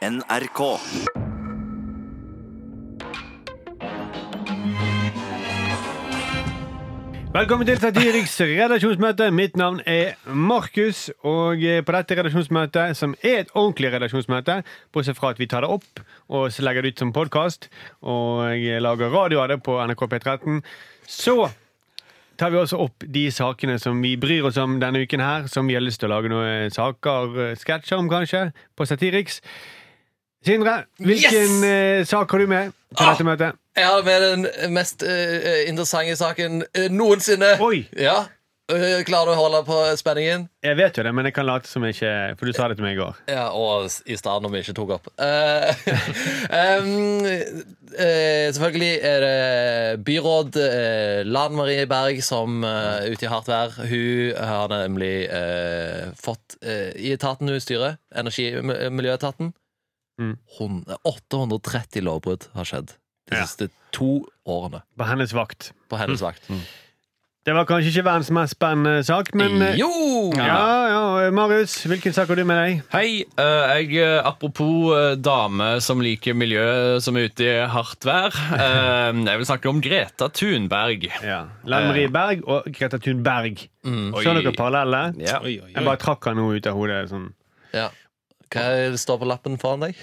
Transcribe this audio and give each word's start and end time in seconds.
NRK. 0.00 0.60
Velkommen 7.34 7.66
til 7.68 7.76
Satiriks 7.76 8.38
redaksjonsmøte. 8.40 9.28
Mitt 9.30 9.60
navn 9.60 9.82
er 9.84 10.16
Markus. 10.24 11.10
Og 11.20 11.60
eh, 11.60 11.84
på 11.84 11.92
dette 11.92 12.16
redaksjonsmøtet, 12.16 12.96
som 12.96 13.12
er 13.20 13.42
et 13.42 13.52
ordentlig 13.52 13.92
redaksjonsmøte, 13.92 14.62
bortsett 14.88 15.20
fra 15.20 15.34
at 15.34 15.42
vi 15.42 15.50
tar 15.52 15.68
det 15.68 15.74
opp 15.76 16.04
og 16.32 16.48
så 16.48 16.64
legger 16.64 16.82
det 16.82 16.94
ut 16.94 17.04
som 17.04 17.12
podkast, 17.12 17.68
og 18.00 18.56
lager 18.80 19.12
radio 19.12 19.44
av 19.44 19.50
det 19.52 19.60
på 19.66 19.76
NRK 19.84 20.06
P13, 20.14 20.62
så 21.04 21.50
tar 22.40 22.54
vi 22.54 22.60
også 22.60 22.78
opp 22.80 23.04
de 23.04 23.26
sakene 23.34 23.76
som 23.82 23.98
vi 24.00 24.14
bryr 24.16 24.46
oss 24.48 24.56
om 24.60 24.78
denne 24.80 25.02
uken 25.04 25.20
her, 25.20 25.44
som 25.52 25.68
vi 25.68 25.76
har 25.76 25.84
lyst 25.84 26.00
til 26.00 26.08
å 26.08 26.14
lage 26.14 26.30
noen 26.32 26.72
saker, 26.72 27.36
eh, 27.50 27.58
sketsjer 27.60 28.00
om, 28.00 28.08
kanskje, 28.08 28.46
på 28.78 28.88
Satiriks. 28.88 29.42
Sindre, 30.46 30.84
hvilken 30.96 31.64
eh, 31.68 32.02
sak 32.08 32.30
har 32.32 32.38
du 32.40 32.46
med 32.48 32.72
til 32.96 33.04
Ah! 33.04 33.10
dette 33.12 33.24
møtet? 33.28 33.58
Jeg 33.76 33.86
har 33.86 34.02
med 34.02 34.22
den 34.24 34.72
mest 34.74 35.02
uh, 35.06 35.68
interessante 35.68 36.16
saken 36.18 36.62
uh, 36.64 36.86
noensinne. 36.90 37.56
Oi! 37.60 37.84
Ja, 37.96 38.22
Uh, 38.70 39.00
Klarer 39.02 39.32
du 39.32 39.34
å 39.34 39.38
holde 39.40 39.60
på 39.66 39.76
spenningen? 39.98 40.44
Jeg 40.62 40.76
vet 40.78 40.94
jo 40.94 41.02
det, 41.02 41.10
men 41.16 41.26
jeg 41.26 41.34
kan 41.34 41.46
late 41.48 41.66
som 41.66 41.82
jeg 41.82 41.96
ikke 41.96 42.12
For 42.38 42.46
du 42.46 42.54
sa 42.54 42.68
det 42.70 42.76
til 42.78 42.84
meg 42.86 42.94
i 42.94 43.00
går. 43.00 43.16
Ja, 43.26 43.48
Og 43.50 43.88
i 44.06 44.14
stedet 44.14 44.44
når 44.44 44.52
vi 44.52 44.60
ikke 44.62 44.74
tok 44.78 44.92
opp. 44.94 45.08
Eh, 45.18 45.72
selvfølgelig 48.54 48.92
er 49.10 49.24
det 49.26 50.04
byråd 50.06 50.60
Lan 51.26 51.56
Marie 51.58 51.88
Berg 51.90 52.22
som 52.22 52.62
uh, 52.62 53.02
ute 53.10 53.26
i 53.26 53.32
hardt 53.32 53.50
vær. 53.50 53.74
Hun 53.90 54.38
har 54.38 54.70
nemlig 54.70 55.14
fått 56.20 56.60
i 56.62 57.10
etaten 57.16 57.50
hun 57.50 57.58
styrer, 57.62 57.98
Energi- 58.14 58.52
og 58.60 58.70
miljøetaten 58.94 59.50
Mm. 60.20 60.36
830 61.08 62.04
lovbrudd 62.04 62.48
har 62.54 62.68
skjedd 62.68 62.92
de 63.30 63.36
Ja. 63.38 63.46
siste 63.46 63.70
to 63.94 64.26
årene 64.46 64.82
På 64.98 65.06
hennes 65.08 65.32
vakt. 65.32 65.72
på 65.88 65.96
hennes 65.98 66.20
vakt. 66.20 66.46
Det 67.46 67.54
var 67.56 67.64
kanskje 67.64 67.88
ikke 67.88 68.04
verdens 68.04 68.28
mest 68.30 68.52
spennende 68.52 69.00
sak, 69.02 69.30
men 69.34 69.62
eh, 69.62 69.76
Jo! 69.80 69.88
Ja, 70.36 70.88
ja, 71.24 71.30
Marius, 71.32 71.78
hvilken 71.88 72.12
sak 72.12 72.28
har 72.28 72.36
du 72.36 72.44
med 72.44 72.58
deg? 72.60 72.82
Hei, 72.92 73.24
eh, 73.38 73.70
jeg, 73.80 73.94
eh, 73.96 74.20
apropos 74.28 74.92
eh, 74.92 75.14
dame 75.16 75.80
som 75.80 76.02
liker 76.04 76.34
miljø 76.36 77.00
som 77.00 77.16
er 77.16 77.30
ute 77.30 77.40
i 77.48 77.66
hardt 77.66 78.04
vær. 78.04 78.28
eh, 78.52 79.24
jeg 79.30 79.38
vil 79.40 79.46
snakke 79.48 79.70
om 79.72 79.80
Greta 79.80 80.28
Thunberg. 80.28 81.08
Ja. 81.24 81.46
Marie 81.64 82.08
Berg 82.12 82.44
og 82.46 82.68
Greta 82.76 82.98
Thunberg. 83.00 83.64
Mm. 83.88 84.12
Så 84.20 84.36
dere 84.36 84.52
parallelle? 84.52 85.14
Ja. 85.24 85.40
Jeg 85.48 85.80
bare 85.88 85.96
trakk 85.96 86.28
henne 86.28 86.44
ut 86.44 86.66
av 86.68 86.76
hodet. 86.76 87.08
Sånn. 87.08 87.30
Ja. 87.72 87.88
Hva 88.50 88.64
er 88.76 88.90
det 88.90 88.98
står 89.00 89.20
på 89.22 89.28
lappen 89.30 89.58
foran 89.60 89.80
deg? 89.86 89.96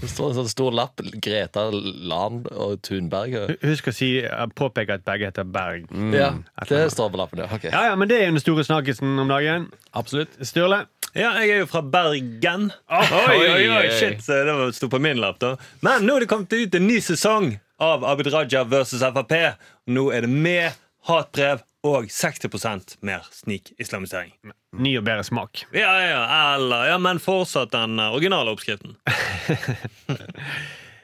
Det 0.00 0.08
står 0.10 0.30
en 0.32 0.36
sånn 0.40 0.48
stor 0.50 0.72
lapp. 0.74 0.96
Greta 1.22 1.66
Land 1.70 2.48
og 2.50 2.80
Thunberg. 2.82 3.34
og- 3.42 3.56
Husk 3.62 3.86
å 3.86 3.94
si, 3.94 4.22
påpeke 4.56 4.94
at 4.94 5.04
begge 5.04 5.28
heter 5.30 5.44
Berg. 5.44 5.84
Ja, 6.14 6.32
det 6.66 6.90
står 6.90 7.10
på 7.12 7.20
lappen, 7.20 7.38
ja. 7.38 7.46
Ok. 7.52 7.64
Ja, 7.70 7.84
ja, 7.90 7.94
men 7.94 8.08
det 8.08 8.16
er 8.20 8.26
jo 8.26 8.32
den 8.32 8.40
store 8.40 8.64
snakkisen 8.64 9.18
om 9.20 9.28
dagen. 9.28 9.70
Absolutt. 9.94 10.32
Sturle? 10.42 10.86
Ja, 11.14 11.34
jeg 11.38 11.50
er 11.50 11.58
jo 11.60 11.66
fra 11.66 11.82
Bergen. 11.82 12.72
Oi, 12.90 13.06
oi, 13.36 13.50
oi, 13.52 13.68
oi. 13.68 13.88
shit, 14.00 14.18
så 14.24 14.44
det 14.46 14.54
var- 14.56 14.72
sto 14.72 14.88
på 14.88 14.98
min 15.00 15.18
lapp 15.18 15.38
da 15.38 15.56
Men 15.82 16.02
nå 16.06 16.16
er 16.16 16.20
det 16.20 16.28
kommet 16.30 16.50
ut 16.52 16.74
en 16.74 16.86
ny 16.86 16.98
sesong 17.00 17.60
av 17.78 18.02
Abid 18.02 18.32
Raja 18.32 18.64
versus 18.64 19.02
Frp. 19.02 19.54
Nå 19.88 20.10
er 20.12 20.22
det 20.22 20.30
med 20.30 20.72
hatbrev 21.06 21.60
og 21.84 22.06
60% 22.08 22.96
mer 23.02 23.20
snikislamisering. 23.30 24.32
Ny 24.72 24.94
og 24.96 25.04
bedre 25.04 25.24
smak. 25.26 25.66
Ja, 25.82 25.92
ja, 26.00 26.22
eller, 26.54 26.86
ja, 26.88 26.98
men 27.02 27.20
fortsatt 27.20 27.74
den 27.74 27.98
eh, 28.00 28.14
originale 28.14 28.54
oppskriften. 28.54 28.96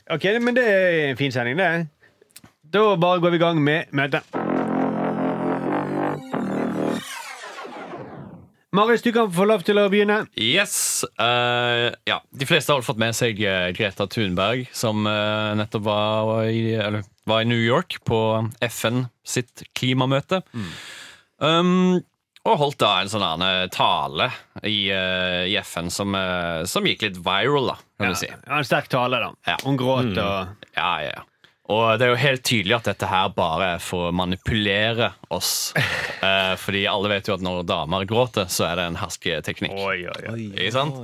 Ok, 0.09 0.25
men 0.41 0.57
det 0.57 0.63
er 0.65 0.95
en 1.11 1.19
fin 1.21 1.29
sending, 1.29 1.59
det. 1.61 1.89
Da 2.73 2.95
bare 2.97 3.21
går 3.21 3.35
vi 3.35 3.37
i 3.37 3.43
gang 3.43 3.59
med 3.61 3.91
møtet. 3.93 4.25
Marius, 8.73 9.05
du 9.05 9.11
kan 9.13 9.29
få 9.33 9.45
lov 9.49 9.67
til 9.69 9.77
å 9.81 9.85
begynne. 9.93 10.23
Yes. 10.41 11.05
Uh, 11.21 11.93
ja. 12.09 12.19
De 12.33 12.49
fleste 12.49 12.73
har 12.73 12.85
fått 12.85 13.01
med 13.01 13.17
seg 13.17 13.41
eh, 13.45 13.69
Greta 13.77 14.09
Thunberg, 14.09 14.65
som 14.73 15.05
uh, 15.05 15.53
nettopp 15.61 15.85
var 15.85 16.33
i, 16.49 16.73
eller, 16.77 17.05
var 17.29 17.45
i 17.45 17.49
New 17.53 17.61
York 17.61 18.01
på 18.09 18.21
FN 18.65 19.07
sitt 19.29 19.65
klimamøte. 19.77 20.41
Um, 21.37 22.01
og 22.49 22.61
holdt 22.63 22.79
da 22.81 22.93
en 23.03 23.11
sånn 23.13 23.43
her 23.45 23.71
tale 23.75 24.31
i, 24.63 24.89
eh, 24.95 25.47
i 25.53 25.57
FN 25.61 25.91
som, 25.93 26.15
eh, 26.17 26.65
som 26.71 26.87
gikk 26.89 27.05
litt 27.07 27.19
viral, 27.25 27.75
da, 27.75 27.79
kan 28.01 28.15
du 28.15 28.21
si. 28.21 28.31
Ja, 28.31 28.59
en 28.59 28.69
sterk 28.69 28.89
tale, 28.93 29.21
da. 29.23 29.33
Ja. 29.47 29.59
Hun 29.65 29.79
gråt 29.81 30.15
og 30.17 30.55
Ja, 30.77 30.93
ja, 31.03 31.11
ja. 31.19 31.27
Og 31.69 31.99
det 32.01 32.07
er 32.07 32.15
jo 32.15 32.21
helt 32.23 32.43
tydelig 32.49 32.79
at 32.79 32.87
dette 32.89 33.09
her 33.11 33.29
bare 33.37 33.75
er 33.75 33.83
for 33.85 34.09
å 34.09 34.15
manipulere 34.17 35.13
oss. 35.31 35.73
Eh, 36.19 36.57
fordi 36.59 36.81
alle 36.91 37.13
vet 37.13 37.29
jo 37.29 37.37
at 37.37 37.43
når 37.47 37.61
damer 37.63 38.03
gråter, 38.09 38.49
så 38.51 38.65
er 38.67 38.81
det 38.81 38.87
en 38.89 38.97
hersketeknikk. 38.99 39.77
Oi, 39.79 40.01
oi, 40.11 40.23
oi. 40.33 40.41
Ikke 40.49 40.73
sant? 40.75 40.97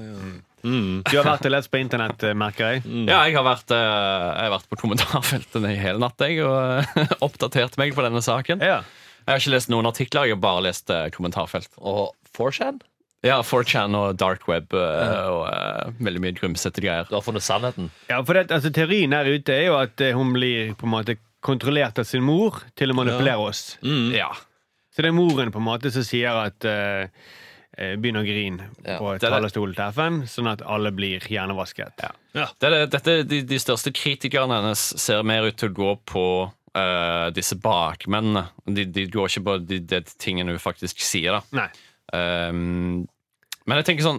Du 0.64 1.12
har 1.12 1.26
vært 1.28 1.46
og 1.46 1.52
lest 1.52 1.70
på 1.70 1.78
internett, 1.78 2.22
eh, 2.24 2.34
merker 2.34 2.72
jeg. 2.72 2.82
Ja, 3.06 3.20
jeg 3.28 3.36
har 3.36 3.44
vært, 3.46 3.70
eh, 3.70 3.78
jeg 3.78 4.48
har 4.48 4.52
vært 4.56 4.68
på 4.72 4.78
kommentarfeltene 4.80 5.70
i 5.70 5.78
hele 5.78 6.00
natt 6.02 6.18
jeg, 6.24 6.40
og 6.42 6.56
eh, 6.80 7.14
oppdatert 7.26 7.78
meg 7.78 7.94
på 7.94 8.02
denne 8.02 8.24
saken. 8.24 8.64
Ja. 8.64 8.80
Jeg 9.24 9.32
har 9.32 9.40
ikke 9.40 9.54
lest 9.56 9.70
noen 9.72 9.86
artikler, 9.88 10.26
jeg 10.28 10.36
har 10.36 10.42
bare 10.44 10.64
lest 10.66 10.90
eh, 10.92 11.06
kommentarfelt. 11.14 11.70
Og 11.80 12.12
4chan? 12.36 12.80
Ja, 13.24 13.38
4chan 13.40 13.94
og 13.96 14.18
dark 14.20 14.42
web 14.50 14.74
eh, 14.76 15.28
og 15.32 15.46
eh, 15.48 15.94
veldig 16.04 16.20
mye 16.26 16.34
grumsete 16.36 16.82
greier. 16.84 17.06
Du 17.08 17.14
har 17.16 17.24
funnet 17.24 17.44
sannheten? 17.46 17.86
Ja, 18.10 18.18
for 18.22 18.36
det, 18.36 18.50
altså, 18.52 18.68
Teorien 18.76 19.14
her 19.16 19.30
ute 19.32 19.54
er 19.56 19.70
jo 19.70 19.78
at 19.80 20.00
eh, 20.04 20.12
hun 20.16 20.34
blir 20.36 20.74
på 20.76 20.84
en 20.88 20.92
måte 20.98 21.16
kontrollert 21.44 21.98
av 22.00 22.04
sin 22.08 22.24
mor 22.24 22.60
til 22.76 22.92
å 22.92 22.96
manipulere 22.96 23.40
oss. 23.48 23.78
Ja. 24.12 24.30
Så 24.94 25.02
det 25.02 25.10
er 25.10 25.16
moren 25.16 25.50
på 25.52 25.58
en 25.60 25.66
måte 25.66 25.90
som 25.92 26.04
sier 26.06 26.36
at 26.44 26.64
eh, 26.68 27.08
eh, 27.76 27.94
Begynn 28.00 28.20
å 28.20 28.22
grine 28.24 28.68
Ja, 28.84 28.98
på 29.00 29.08
det 29.10 29.18
er 29.18 29.24
det. 29.24 29.30
talerstolen 29.38 29.74
til 29.76 29.88
FN, 29.96 30.20
sånn 30.30 30.48
at 30.52 30.62
alle 30.68 30.92
blir 30.94 31.24
hjernevasket. 31.32 31.96
Det 32.36 32.44
er 32.68 32.76
det, 32.76 32.82
dette, 32.94 33.16
de, 33.28 33.40
de 33.48 33.58
største 33.60 33.92
kritikerne 33.96 34.60
hennes 34.60 34.84
ser 35.00 35.24
mer 35.26 35.48
ut 35.48 35.56
til 35.60 35.72
å 35.72 35.76
gå 35.80 35.90
på 36.12 36.24
eh, 36.76 37.30
disse 37.36 37.56
bakmennene. 37.60 38.46
De, 38.66 38.84
de 38.84 39.06
går 39.10 39.30
ikke 39.30 39.44
på 39.46 39.56
de, 39.64 39.80
de 39.80 40.00
tingene 40.20 40.54
hun 40.54 40.62
faktisk 40.62 41.02
sier. 41.04 41.38
da 41.38 41.64
Nei. 41.64 41.68
Um, 42.14 43.06
men 43.64 43.80
jeg 43.80 43.86
tenker 43.88 44.04
sånn 44.04 44.18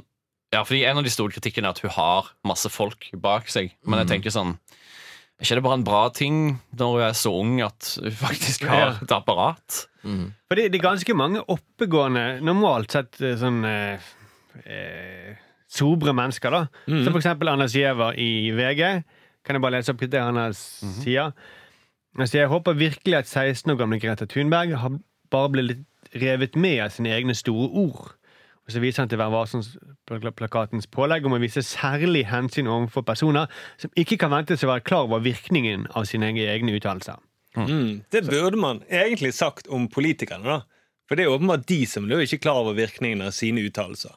Ja, 0.50 0.64
fordi 0.66 0.80
En 0.90 0.98
av 0.98 1.06
de 1.06 1.12
store 1.14 1.36
kritikkene 1.36 1.70
er 1.70 1.76
at 1.76 1.84
hun 1.84 1.94
har 1.94 2.32
masse 2.50 2.70
folk 2.74 3.12
bak 3.14 3.52
seg. 3.54 3.76
Men 3.86 4.02
jeg 4.02 4.10
tenker 4.10 4.34
sånn 4.34 4.56
Er 4.58 5.46
ikke 5.46 5.60
det 5.60 5.66
bare 5.68 5.78
en 5.78 5.86
bra 5.86 6.02
ting 6.16 6.40
når 6.76 6.96
hun 6.96 7.04
er 7.06 7.18
så 7.20 7.34
ung 7.38 7.60
at 7.62 7.92
hun 8.02 8.18
faktisk 8.26 8.66
har 8.72 8.98
et 8.98 9.14
apparat? 9.14 9.84
For 10.06 10.58
det, 10.58 10.72
det 10.74 10.80
er 10.80 10.86
ganske 10.86 11.16
mange 11.18 11.42
oppegående, 11.50 12.40
normalt 12.46 12.94
sett 12.94 13.18
eh, 13.26 13.34
sånn 13.42 13.64
eh, 13.66 14.10
eh, 14.64 15.32
sobre 15.76 16.14
mennesker, 16.16 16.54
da. 16.54 16.60
Som 16.86 17.10
for 17.10 17.20
eksempel 17.20 17.50
Anders 17.52 17.74
Giæver 17.76 18.16
i 18.22 18.52
VG. 18.56 18.84
Kan 19.46 19.58
jeg 19.58 19.64
bare 19.66 19.80
lese 19.80 19.92
opp 19.96 20.04
det 20.06 20.22
han 20.22 20.38
sier? 20.56 21.02
sier? 21.02 21.34
Han 21.34 21.34
sier 22.24 22.46
jeg 22.46 22.52
håper 22.52 22.78
virkelig 22.80 23.18
at 23.18 23.28
16 23.28 23.74
år 23.74 23.80
gamle 23.82 24.00
Greta 24.00 24.28
Thunberg 24.32 24.78
har 24.80 25.00
bare 25.34 25.52
blitt 25.52 25.72
litt 25.74 26.14
revet 26.16 26.56
med 26.56 26.80
av 26.86 26.94
sine 26.96 27.12
egne 27.12 27.36
store 27.36 27.68
ord. 27.76 28.14
Og 28.66 28.74
så 28.74 28.82
viser 28.82 29.04
han 29.04 29.12
til 29.12 29.20
Vær 29.22 29.34
varsom-plakatens 29.34 30.88
pålegg 30.90 31.28
om 31.28 31.36
å 31.38 31.42
vise 31.42 31.62
særlig 31.66 32.24
hensyn 32.32 32.70
overfor 32.72 33.06
personer 33.06 33.52
som 33.82 33.92
ikke 34.00 34.18
kan 34.24 34.34
ventes 34.34 34.64
å 34.66 34.72
være 34.72 34.86
klar 34.88 35.06
over 35.06 35.22
virkningen 35.26 35.86
av 35.94 36.08
sine 36.10 36.32
egne 36.34 36.78
uttalelser. 36.80 37.20
Mm. 37.56 38.02
Det 38.12 38.24
burde 38.26 38.60
man 38.60 38.82
egentlig 38.90 39.34
sagt 39.38 39.70
om 39.72 39.86
politikerne, 39.92 40.58
da. 40.58 40.62
For 41.06 41.18
det 41.18 41.28
er 41.28 41.36
åpenbart 41.36 41.68
de 41.70 41.84
som 41.86 42.08
er 42.10 42.24
ikke 42.26 42.42
klar 42.48 42.64
over 42.64 42.74
virkningen 42.80 43.22
av 43.28 43.36
sine 43.38 43.62
uttalelser. 43.68 44.16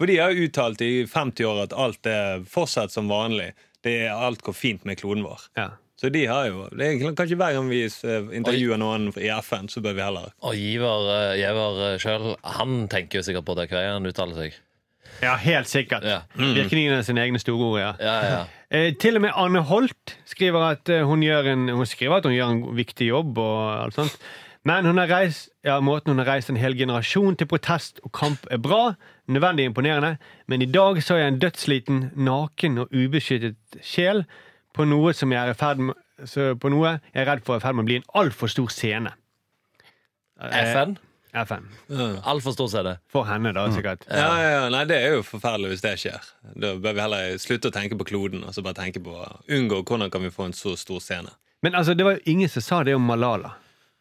For 0.00 0.08
de 0.08 0.16
har 0.16 0.38
uttalt 0.46 0.80
i 0.80 1.04
50 1.04 1.50
år 1.50 1.64
at 1.66 1.76
alt 1.76 2.08
er 2.08 2.46
fortsatt 2.48 2.94
som 2.94 3.12
vanlig. 3.12 3.50
Det 3.84 3.98
er 4.06 4.16
Alt 4.16 4.42
går 4.44 4.56
fint 4.56 4.86
med 4.88 4.96
kloden 5.00 5.24
vår. 5.24 5.44
Ja. 5.60 5.68
Så 6.00 6.08
de 6.08 6.22
har 6.26 6.46
jo 6.48 6.64
det 6.72 6.86
er 6.86 7.14
Kanskje 7.16 7.36
hver 7.36 7.52
gang 7.58 7.68
vi 7.68 7.82
eh, 7.84 8.30
intervjuer 8.38 8.80
noen 8.80 9.10
i 9.20 9.28
FN, 9.44 9.68
så 9.68 9.82
bør 9.84 9.98
vi 9.98 10.04
heller 10.04 10.32
Og 10.40 10.56
Giver, 10.56 11.08
uh, 11.10 11.36
Giver 11.36 12.00
sjøl, 12.00 12.32
han 12.56 12.86
tenker 12.92 13.20
jo 13.20 13.26
sikkert 13.26 13.48
på 13.48 13.56
det 13.58 13.68
hver 13.68 13.84
gang 13.84 13.98
han 13.98 14.08
uttaler 14.08 14.38
seg. 14.38 14.56
ja, 15.20 15.34
helt 15.36 15.68
sikkert. 15.68 16.04
Ja. 16.08 16.22
Virkningen 16.36 16.96
av 16.96 17.04
sine 17.04 17.20
egne 17.20 17.40
store 17.42 17.66
ord, 17.66 17.78
ja. 17.82 17.92
Ja, 18.00 18.16
ja. 18.30 18.40
Eh, 18.70 18.92
til 18.94 19.18
og 19.18 19.24
med 19.24 19.34
Anne 19.34 19.64
Holt 19.66 20.12
skriver 20.30 20.62
at 20.62 20.88
eh, 20.94 21.02
hun 21.02 21.24
gjør 21.26 21.48
en, 21.50 21.64
hun 21.74 21.88
skriver 21.90 22.20
at 22.20 22.26
hun 22.28 22.36
gjør 22.36 22.52
en 22.52 22.60
viktig 22.78 23.08
jobb. 23.08 23.38
og 23.42 23.82
alt 23.82 23.96
sånt. 23.96 24.14
Men 24.62 24.86
hun 24.86 25.00
har 25.02 25.10
reist, 25.10 25.48
ja, 25.66 25.80
måten 25.82 26.12
hun 26.12 26.22
har 26.22 26.28
reist 26.36 26.52
en 26.52 26.60
hel 26.60 26.76
generasjon 26.78 27.34
til 27.34 27.48
protest 27.50 27.98
og 28.06 28.12
kamp 28.14 28.46
er 28.46 28.62
bra. 28.62 28.92
Nødvendig 29.26 29.66
imponerende. 29.66 30.18
Men 30.46 30.62
i 30.62 30.70
dag 30.70 31.02
så 31.02 31.18
jeg 31.18 31.32
en 31.32 31.40
dødsliten, 31.42 31.98
naken 32.14 32.78
og 32.84 32.94
ubeskyttet 32.94 33.58
sjel 33.82 34.22
på 34.80 34.88
noe 34.88 35.12
som 35.16 35.36
jeg 35.36 35.44
er 35.44 35.52
i 35.52 35.58
ferd 35.60 35.84
med 35.90 36.06
så 36.28 36.50
på 36.60 36.68
noe 36.72 36.96
jeg 36.96 37.22
er 37.22 37.28
redd 37.30 37.44
for 37.46 37.56
er 37.56 37.62
i 37.62 37.64
ferd 37.64 37.78
med 37.78 37.86
å 37.86 37.90
bli 37.90 38.00
en 38.00 38.10
altfor 38.20 38.50
stor 38.52 38.72
scene. 38.72 39.12
FN? 40.40 40.96
FN? 40.96 40.98
FN. 41.30 41.68
Altfor 42.26 42.54
stor 42.56 42.68
CD. 42.72 42.94
For 43.12 43.28
henne, 43.28 43.52
da, 43.54 43.66
sikkert. 43.74 44.06
Ja, 44.10 44.30
ja, 44.40 44.48
ja. 44.56 44.62
Nei, 44.72 44.82
det 44.90 44.98
er 44.98 45.14
jo 45.18 45.26
forferdelig 45.26 45.74
hvis 45.74 45.84
det 45.84 45.92
skjer. 46.02 46.30
Da 46.58 46.72
bør 46.80 46.96
vi 46.96 47.04
heller 47.04 47.36
slutte 47.42 47.70
å 47.70 47.74
tenke 47.74 47.98
på 48.00 48.08
kloden 48.08 48.42
og 48.42 48.56
så 48.56 48.64
bare 48.66 48.80
tenke 48.80 49.02
på 49.04 49.14
unngå 49.52 49.82
hvordan 49.84 50.10
kan 50.12 50.24
vi 50.26 50.32
få 50.34 50.48
en 50.48 50.56
så 50.56 50.74
stor 50.80 51.02
scene. 51.04 51.32
Men 51.62 51.76
altså, 51.78 51.94
det 51.94 52.06
var 52.06 52.16
jo 52.16 52.24
ingen 52.32 52.50
som 52.50 52.64
sa 52.64 52.80
det 52.88 52.96
om 52.96 53.04
Malala. 53.06 53.52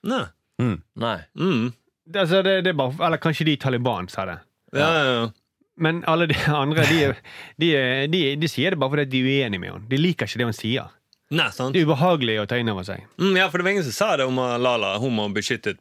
Nei. 0.07 0.25
Nei. 0.59 1.17
Mm. 1.37 1.69
Altså, 2.15 2.41
det, 2.45 2.63
det 2.65 2.73
er 2.73 2.79
bare, 2.79 2.95
eller 3.05 3.21
kanskje 3.21 3.45
de 3.49 3.55
i 3.57 3.61
Taliban 3.61 4.09
sa 4.11 4.25
det. 4.29 4.39
Ja, 4.73 4.89
ja, 4.95 5.03
ja. 5.11 5.29
Men 5.79 6.03
alle 6.11 6.27
de 6.29 6.37
andre 6.63 6.85
de, 6.89 7.01
de, 7.61 7.71
de, 8.11 8.23
de 8.41 8.51
sier 8.51 8.75
det 8.75 8.79
bare 8.81 8.93
fordi 8.97 9.09
de 9.13 9.21
er 9.25 9.45
uenige 9.47 9.63
med 9.63 9.71
henne. 9.73 9.85
De 9.91 9.99
liker 9.99 10.29
ikke 10.29 10.41
det 10.43 10.49
hun 10.51 10.57
sier. 10.57 10.95
Nei, 11.29 11.45
sant? 11.53 11.75
Det 11.75 11.83
er 11.83 11.85
ubehagelig 11.89 12.39
å 12.41 12.47
ta 12.49 12.57
inn 12.57 12.71
over 12.71 12.85
seg. 12.87 13.03
Mm, 13.21 13.35
ja, 13.37 13.45
for 13.51 13.61
det 13.61 13.67
var 13.67 13.75
ingen 13.75 13.85
som 13.85 13.93
sa 13.93 14.09
det 14.17 14.25
om 14.25 14.39
Lala. 14.63 14.95
Hun 15.01 15.13
må 15.13 15.27
beskyttes, 15.35 15.77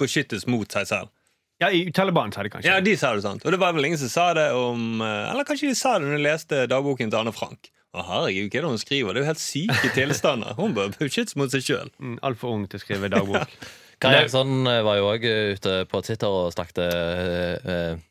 beskyttes 0.00 0.46
mot 0.50 0.66
seg 0.74 0.88
selv. 0.90 1.12
Ja, 1.62 1.70
i 1.74 1.88
Taliban 1.94 2.30
sa 2.34 2.44
de 2.46 2.50
kanskje. 2.52 2.70
Ja, 2.70 2.78
de 2.82 2.94
sa 2.98 3.12
det 3.16 3.24
sant. 3.24 3.42
Og 3.46 3.54
det 3.54 3.58
var 3.58 3.74
vel 3.74 3.88
ingen 3.88 3.98
som 3.98 4.10
sa 4.12 4.28
det 4.36 4.46
om 4.54 5.00
eh, 5.02 5.30
Eller 5.32 5.46
kanskje 5.46 5.72
de 5.72 5.74
sa 5.78 5.96
det 5.98 6.06
når 6.06 6.14
de 6.18 6.22
leste 6.22 6.60
dagboken 6.70 7.10
til 7.10 7.18
Anne 7.18 7.32
Frank. 7.34 7.70
Å, 7.96 8.04
herregud, 8.04 8.50
hva 8.52 8.60
er 8.60 8.66
det 8.66 8.70
hun 8.74 8.78
skriver? 8.82 9.14
Det 9.16 9.20
er 9.22 9.24
jo 9.24 9.30
helt 9.32 9.42
syke 9.42 9.90
tilstander. 9.96 10.54
Hun 10.58 10.74
bør 10.76 10.92
beskyttes 10.94 11.34
mot 11.40 11.50
seg 11.50 11.64
sjøl. 11.66 11.90
Mm, 11.98 12.18
Altfor 12.28 12.54
ung 12.54 12.66
til 12.70 12.78
å 12.78 12.82
skrive 12.84 13.10
dagbok. 13.10 13.56
Kari 13.98 14.20
Jaksson 14.20 14.70
eh, 14.70 14.82
var 14.86 15.00
jo 15.00 15.08
òg 15.10 15.26
ute 15.56 15.74
på 15.90 16.02
Twitter 16.06 16.30
og 16.42 16.52
snakket 16.54 16.78
eh, 16.84 17.72
eh, 17.74 18.04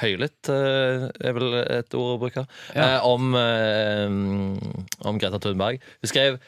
høylytt, 0.00 0.48
eh, 0.48 1.08
er 1.20 1.36
vel 1.36 1.54
et 1.62 1.94
ord 1.94 2.16
å 2.16 2.20
bruke, 2.22 2.46
eh, 2.74 2.98
om, 3.06 3.34
eh, 3.34 4.06
om 5.06 5.18
Greta 5.18 5.38
Thunberg. 5.38 5.80
Hun 6.02 6.08
skrev 6.08 6.40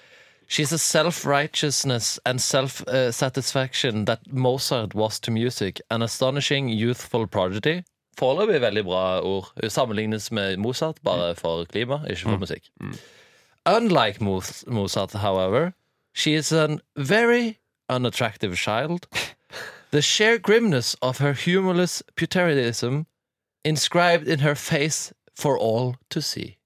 She's 0.49 0.71
a 0.71 0.79
self-righteousness 0.79 2.21
and 2.25 2.41
self-satisfaction 2.41 4.05
that 4.05 4.33
Mozart 4.33 4.95
was 4.95 5.19
to 5.19 5.33
music. 5.33 5.81
An 5.91 6.03
astonishing 6.03 6.69
youthful 6.69 7.27
prodigy. 7.27 7.83
Foreløpig 8.17 8.61
veldig 8.61 8.85
bra 8.85 9.21
ord. 9.21 9.51
Hun 9.61 9.71
sammenlignes 9.71 10.31
med 10.31 10.59
Mozart, 10.59 11.03
bare 11.03 11.35
for 11.35 11.65
klima, 11.65 11.99
ikke 12.09 12.31
for 12.31 12.39
musikk. 12.39 12.71
Unlike 13.67 14.21
Mozart, 14.21 15.15
however, 15.15 15.73
she 16.15 16.35
is 16.35 16.53
a 16.53 16.79
very 16.97 17.59
unattractive 17.89 18.57
child. 18.57 19.09
The 19.91 20.03
sheer 20.03 20.39
grimness 20.39 20.95
of 21.01 21.19
her 21.19 21.33
humorless 21.33 22.03
putridism 22.17 23.07
inscribed 23.67 24.29
in 24.29 24.41
her 24.41 24.55
face 24.55 25.13
for 25.35 25.59
all 25.59 25.97
to 26.11 26.23
see. 26.23 26.57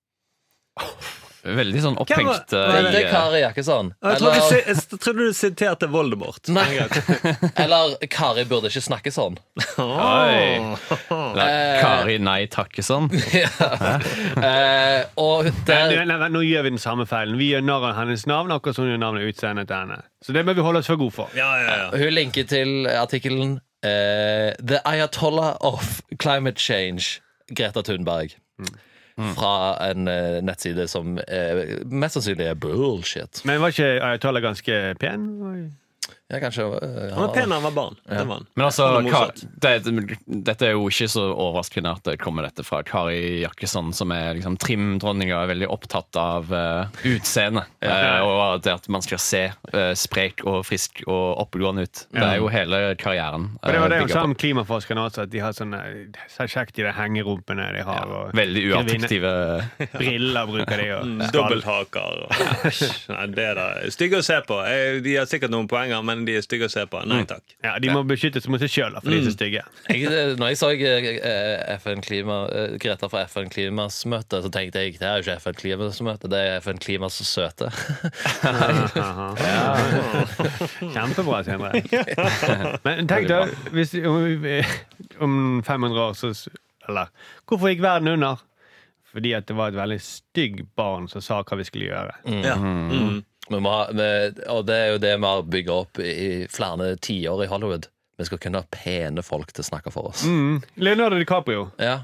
Veldig 1.40 1.80
sånn 1.80 1.94
opphengt 2.00 2.52
eh, 2.52 2.72
det 2.92 2.98
er 3.00 3.06
Kari 3.08 3.38
Jakkesson. 3.40 3.94
Jeg, 4.04 4.18
trodde 4.20 4.40
du 4.40 4.56
jeg 4.58 5.00
trodde 5.00 5.28
du 5.30 5.36
siterte 5.36 5.88
Voldemort. 5.88 6.50
Nei. 6.52 6.66
eller 7.64 7.94
Kari 8.12 8.44
burde 8.48 8.68
ikke 8.68 8.82
snakke 8.84 9.12
sånn. 9.14 9.38
Oi. 9.80 10.76
Eller 11.08 11.80
Kari 11.80 12.18
Nei 12.22 12.42
Takkesson. 12.52 13.10
Eh, 14.40 15.02
og 15.20 15.48
der 15.68 15.90
nei, 15.90 16.04
nei, 16.08 16.28
nå 16.32 16.40
gjør 16.44 16.64
vi 16.64 16.70
den 16.72 16.80
samme 16.80 17.04
feilen. 17.08 17.36
Vi 17.40 17.50
gjør 17.50 17.64
narr 17.66 17.84
av 17.90 17.96
hennes 17.98 18.22
navn, 18.28 18.52
akkurat 18.54 18.76
som 18.76 18.86
hun 18.86 18.92
gjør 18.92 19.00
navnet 19.02 19.26
utseendet 19.28 19.68
til 19.68 19.76
henne. 19.76 19.98
Så 20.24 20.34
det 20.36 20.44
bør 20.46 20.56
vi 20.56 20.64
holde 20.64 20.82
oss 20.82 20.88
for 20.90 21.00
gode 21.00 21.14
for. 21.16 21.34
Ja, 21.36 21.48
ja, 21.60 21.74
ja. 21.82 21.88
Hun 21.92 22.14
linker 22.14 22.46
til 22.48 22.88
artikkelen 22.90 23.58
eh, 23.82 24.52
The 24.58 24.80
Ayatollah 24.84 25.56
of 25.60 26.02
Climate 26.18 26.58
Change, 26.58 27.20
Greta 27.54 27.82
Thunberg. 27.82 28.36
Fra 29.20 29.76
en 29.90 30.08
uh, 30.08 30.38
nettside 30.40 30.86
som 30.88 31.18
uh, 31.18 31.58
mest 31.92 32.16
sannsynlig 32.16 32.46
er 32.48 32.54
bullshit. 32.56 33.42
Men 33.44 33.60
var 33.60 33.74
ikke 33.74 33.98
Ayatollah 34.00 34.40
ganske 34.40 34.78
pen? 35.00 35.26
Ja, 36.30 36.38
kanskje 36.42 36.62
eh, 36.78 37.10
Han 37.14 37.24
var 37.26 37.34
pen 37.34 37.48
da 37.50 37.56
han 37.58 37.64
var 37.66 37.74
barn. 37.74 37.96
Det 38.06 38.20
var 38.24 38.34
han. 38.38 38.46
Men 38.54 38.66
altså, 38.68 38.86
Han 38.94 39.08
Ka 39.10 39.20
motsatt. 39.26 39.44
det, 39.60 40.18
dette 40.46 40.68
er 40.68 40.76
jo 40.76 40.84
ikke 40.90 41.08
så 41.10 41.24
overraskende 41.34 41.90
at 41.98 42.04
det 42.06 42.16
kommer 42.22 42.46
dette 42.46 42.62
fra 42.66 42.82
Kari 42.86 43.40
Jakkesson, 43.42 43.92
som 43.96 44.12
er 44.14 44.34
liksom 44.38 44.56
trimdronninga, 44.62 45.40
er 45.42 45.50
veldig 45.50 45.68
opptatt 45.74 46.16
av 46.20 46.52
uh, 46.54 47.00
utseende. 47.10 47.64
eh, 47.82 48.20
og 48.22 48.62
det 48.62 48.72
at 48.76 48.86
man 48.92 49.02
skal 49.02 49.18
se 49.22 49.42
eh, 49.72 49.92
sprek 49.98 50.44
og 50.46 50.62
frisk 50.68 51.02
og 51.06 51.40
oppegående 51.46 51.86
ut. 51.88 52.04
Det 52.14 52.22
er 52.22 52.36
jo 52.38 52.48
hele 52.52 52.80
karrieren. 53.00 53.50
For 53.64 53.72
det 53.74 53.82
var 53.82 53.90
eh, 53.90 53.94
det 53.96 54.00
hun 54.00 54.06
bygger 54.06 54.14
sa 54.14 54.22
på. 54.24 54.30
om 54.30 54.34
klimaforskerne 54.44 55.04
også, 55.08 55.26
at 55.26 55.32
de 55.34 55.42
har 55.42 55.56
sånne 55.56 55.80
Så 56.30 56.46
kjekt 56.50 56.76
de 56.78 56.84
der 56.86 56.94
hengerumpene 56.96 57.66
de 57.74 57.82
har. 57.86 58.06
Og 58.06 58.34
Veldig 58.38 58.64
uattraktive 58.70 59.32
briller 59.98 60.46
bruker 60.50 60.76
de. 60.84 60.88
Og 60.94 61.06
Mm, 61.10 61.20
skall. 61.26 61.32
Dobbelthaker 61.32 62.20
og 62.26 62.32
Nei, 63.10 63.26
det 63.34 63.44
er 63.50 63.54
da 63.58 63.66
stygge 63.92 64.20
å 64.20 64.24
se 64.24 64.36
på. 64.46 64.58
Eh, 64.68 64.98
De 65.04 65.14
har 65.16 65.26
sikkert 65.30 65.50
noen 65.52 65.66
poenger, 65.70 66.02
men 66.06 66.19
de 66.26 66.34
er 66.38 66.44
stygge 66.44 66.66
å 66.68 66.72
se 66.72 66.82
på. 66.90 67.00
Nei 67.08 67.22
takk. 67.28 67.44
Ja, 67.64 67.78
De 67.82 67.90
må 67.92 68.02
beskyttes 68.08 68.46
mot 68.50 68.60
seg 68.62 68.70
sjøl, 68.72 68.96
for 69.00 69.10
de 69.12 69.18
er 69.20 69.26
så 69.26 69.32
stygge. 69.34 69.62
Jeg, 69.88 70.04
eh, 70.08 70.32
når 70.40 70.52
jeg 70.52 70.58
så 70.60 70.70
eh, 70.74 71.76
FN 71.80 72.02
klima, 72.04 72.36
eh, 72.54 72.76
Greta 72.82 73.08
fra 73.12 73.24
FN 73.30 73.50
klimasmøte, 73.52 74.42
så 74.44 74.50
tenkte 74.52 74.84
jeg 74.84 74.98
det 75.00 75.08
er 75.08 75.14
jo 75.18 75.24
ikke 75.26 75.38
FN 75.44 75.56
klimasmøte, 75.60 76.30
det 76.32 76.40
er 76.40 76.60
FN 76.64 76.78
klimas 76.82 77.16
søte. 77.26 77.70
Kjempebra, 80.94 81.42
Sindre. 81.46 81.70
Men 82.86 83.10
tenk 83.10 83.30
da, 83.30 83.42
hvis 83.74 83.96
om, 84.04 84.46
om 85.26 85.34
500 85.66 86.04
år 86.04 86.14
så 86.18 86.32
Eller 86.88 87.10
hvorfor 87.46 87.68
gikk 87.70 87.82
verden 87.84 88.14
under? 88.16 88.40
Fordi 89.10 89.32
at 89.34 89.48
det 89.48 89.56
var 89.58 89.72
et 89.72 89.78
veldig 89.78 89.98
stygg 90.02 90.62
barn 90.78 91.08
som 91.10 91.22
sa 91.24 91.40
hva 91.42 91.56
vi 91.58 91.66
skulle 91.66 91.88
gjøre. 91.90 92.14
Ja. 92.44 92.54
Mm. 92.56 93.20
Vi 93.50 93.58
må 93.60 93.70
ha, 93.74 93.86
vi, 93.90 94.04
og 94.52 94.60
det 94.68 94.76
er 94.78 94.92
jo 94.94 94.98
det 95.02 95.14
vi 95.18 95.26
har 95.26 95.42
bygga 95.56 95.78
opp 95.82 95.98
i 96.04 96.46
flere 96.52 96.92
tiår 97.02 97.44
i 97.44 97.48
Hollywood. 97.50 97.88
Vi 98.20 98.26
skal 98.28 98.38
kunne 98.38 98.60
ha 98.62 98.68
pene 98.70 99.22
folk 99.26 99.50
til 99.56 99.64
å 99.64 99.68
snakke 99.70 99.90
for 99.94 100.10
oss. 100.12 100.22
Mm. 100.28 100.60
Leonardo 100.78 101.18
DiCaprio. 101.20 101.70
Ja, 101.82 102.02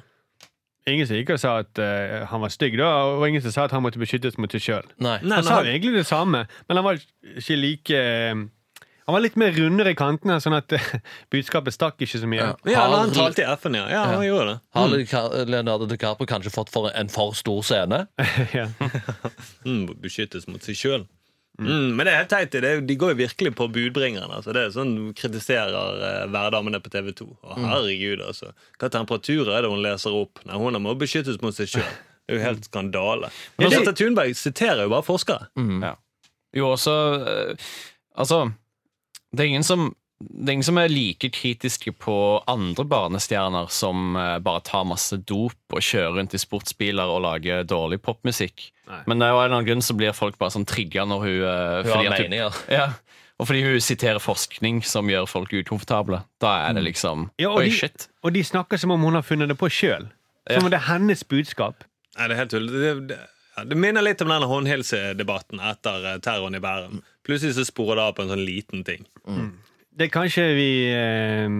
Ingen 0.86 1.02
som 1.08 1.16
gikk 1.18 1.32
og 1.34 1.40
sa 1.42 1.56
at 1.64 1.78
eh, 1.82 2.20
han 2.30 2.38
var 2.44 2.52
stygg, 2.54 2.76
da, 2.78 2.86
og 3.16 3.24
ingen 3.26 3.42
som 3.42 3.50
sa 3.50 3.64
at 3.66 3.72
han 3.74 3.82
måtte 3.82 3.98
beskyttes 3.98 4.36
mot 4.38 4.52
seg 4.54 4.62
sjøl. 4.62 4.84
nei. 5.02 5.16
Nei, 5.18 5.34
Han 5.34 5.42
men 5.42 5.48
sa 5.48 5.56
han- 5.56 5.66
jo 5.66 5.72
egentlig 5.72 5.94
det 5.96 6.04
samme, 6.06 6.44
men 6.68 6.78
han 6.78 6.84
var 6.86 7.00
ikke 7.00 7.56
like 7.58 7.90
eh, 7.98 8.34
Han 9.06 9.14
var 9.14 9.20
litt 9.24 9.34
mer 9.38 9.50
rundere 9.54 9.90
i 9.90 9.98
kantene, 9.98 10.36
sånn 10.42 10.54
at 10.54 10.72
eh, 10.78 10.86
budskapet 11.34 11.74
stakk 11.74 11.98
ikke 12.06 12.20
så 12.22 12.30
mye. 12.30 12.38
Ja. 12.38 12.54
Ja, 12.70 12.84
han 12.94 13.10
talte 13.14 13.42
i 13.42 13.48
FN, 13.58 13.74
ja. 13.78 13.84
Ja, 13.90 14.04
han 14.14 14.22
gjorde 14.28 14.46
det. 14.52 14.56
Har 14.78 14.88
Leonardo- 14.94 15.44
Leonardo 15.56 15.86
DiCaprio 15.90 16.26
kanskje 16.30 16.54
fått 16.54 16.70
for 16.74 16.88
en 16.94 17.10
for 17.10 17.34
stor 17.34 17.62
scene? 17.66 18.04
ja. 18.54 18.68
Mm, 19.66 19.88
beskyttes 20.02 20.46
mot 20.46 20.62
seg 20.62 20.78
sjøl. 20.78 21.06
Mm, 21.58 21.96
men 21.96 22.04
det 22.04 22.12
er 22.12 22.18
helt 22.20 22.32
teit. 22.32 22.52
Det 22.52 22.72
de 22.88 22.96
går 23.00 23.14
jo 23.14 23.18
virkelig 23.22 23.52
på 23.56 23.68
budbringerne. 23.72 24.28
Altså. 24.38 24.52
Det 24.52 24.64
er 24.66 24.74
sånn 24.74 24.94
kritiserer 25.16 26.02
eh, 26.08 26.24
værdamene 26.34 26.80
på 26.84 26.92
TV 26.92 27.12
2. 27.16 27.28
Å, 27.40 27.56
herregud, 27.62 28.24
altså. 28.26 28.52
Hva 28.80 28.90
temperatur 28.92 29.52
er 29.54 29.64
det 29.64 29.72
hun 29.72 29.84
leser 29.84 30.16
opp? 30.18 30.42
Nei, 30.48 30.58
Hun 30.60 30.80
må 30.84 30.96
beskyttes 31.00 31.40
mot 31.44 31.56
seg 31.56 31.72
sjøl. 31.72 31.92
Det 32.26 32.34
er 32.34 32.40
jo 32.40 32.42
helt 32.42 32.64
skandale. 32.66 33.30
Men 33.56 33.70
Greta 33.70 33.94
Thunberg 33.96 34.34
siterer 34.36 34.84
jo 34.84 34.92
bare 34.92 35.06
forskere. 35.06 35.48
Ja. 35.84 35.94
Jo, 36.56 36.72
også 36.74 36.96
eh, 37.20 37.70
Altså, 38.16 38.46
det 39.32 39.44
er 39.44 39.52
ingen 39.52 39.66
som 39.66 39.90
det 40.16 40.48
er 40.48 40.54
ingen 40.54 40.64
som 40.64 40.78
er 40.80 40.88
like 40.88 41.28
kritiske 41.28 41.92
på 42.00 42.14
andre 42.48 42.86
barnestjerner 42.88 43.68
som 43.68 44.16
eh, 44.16 44.38
bare 44.40 44.62
tar 44.64 44.86
masse 44.88 45.18
dop 45.28 45.76
og 45.76 45.84
kjører 45.84 46.16
rundt 46.16 46.32
i 46.32 46.40
sportsbiler 46.40 47.12
og 47.12 47.20
lager 47.26 47.66
dårlig 47.68 47.98
popmusikk. 48.00 48.70
Nei. 48.86 49.00
Men 49.10 49.18
det 49.18 49.26
er 49.26 49.32
jo 49.34 49.38
en 49.40 49.44
eller 49.44 49.56
annen 49.56 49.66
grunn 49.68 49.82
så 49.82 49.96
blir 49.98 50.12
folk 50.14 50.36
bare 50.38 50.54
sånn 50.54 50.66
trigga 50.68 51.02
når 51.10 51.24
hun 51.24 51.40
uh, 51.42 51.82
Hun 51.82 51.92
har 51.92 52.06
at 52.12 52.20
hun- 52.20 52.30
meninger. 52.30 52.60
Ja, 52.78 52.86
og 53.38 53.48
fordi 53.50 53.62
hun 53.66 53.80
siterer 53.82 54.20
forskning 54.22 54.78
som 54.86 55.08
gjør 55.10 55.26
folk 55.28 55.50
ukomfortable. 55.52 56.22
Da 56.40 56.52
er 56.68 56.76
det 56.78 56.84
liksom 56.86 57.26
Ja, 57.42 57.50
og 57.50 57.58
Oi, 57.64 57.66
de- 57.68 57.74
shit. 57.76 58.06
Og 58.22 58.32
de 58.32 58.44
snakker 58.46 58.78
som 58.80 58.94
om 58.94 59.02
hun 59.02 59.14
har 59.18 59.26
funnet 59.26 59.48
det 59.50 59.58
på 59.60 59.68
sjøl. 59.68 60.06
Som 60.48 60.64
om 60.68 60.70
det 60.70 60.78
er 60.78 60.86
hennes 60.92 61.24
budskap. 61.26 61.82
Nei, 62.16 62.28
det 62.28 62.36
er 62.36 62.40
helt 62.44 62.50
tull. 62.54 62.66
Det, 62.70 62.92
det, 63.10 63.18
ja, 63.58 63.64
det 63.66 63.76
minner 63.76 64.04
litt 64.06 64.22
om 64.22 64.30
denne 64.30 64.46
håndhilsedebatten 64.48 65.60
etter 65.60 66.06
eh, 66.12 66.18
terroren 66.24 66.54
i 66.56 66.60
Bærum. 66.62 67.02
Plutselig 67.26 67.56
så 67.58 67.64
sporer 67.66 67.98
det 67.98 68.04
av 68.06 68.14
på 68.16 68.22
en 68.24 68.30
sånn 68.32 68.44
liten 68.46 68.84
ting. 68.86 69.02
Det 69.96 70.06
er 70.06 70.12
kanskje 70.14 70.44
vi 70.56 70.68
eh, 70.92 71.56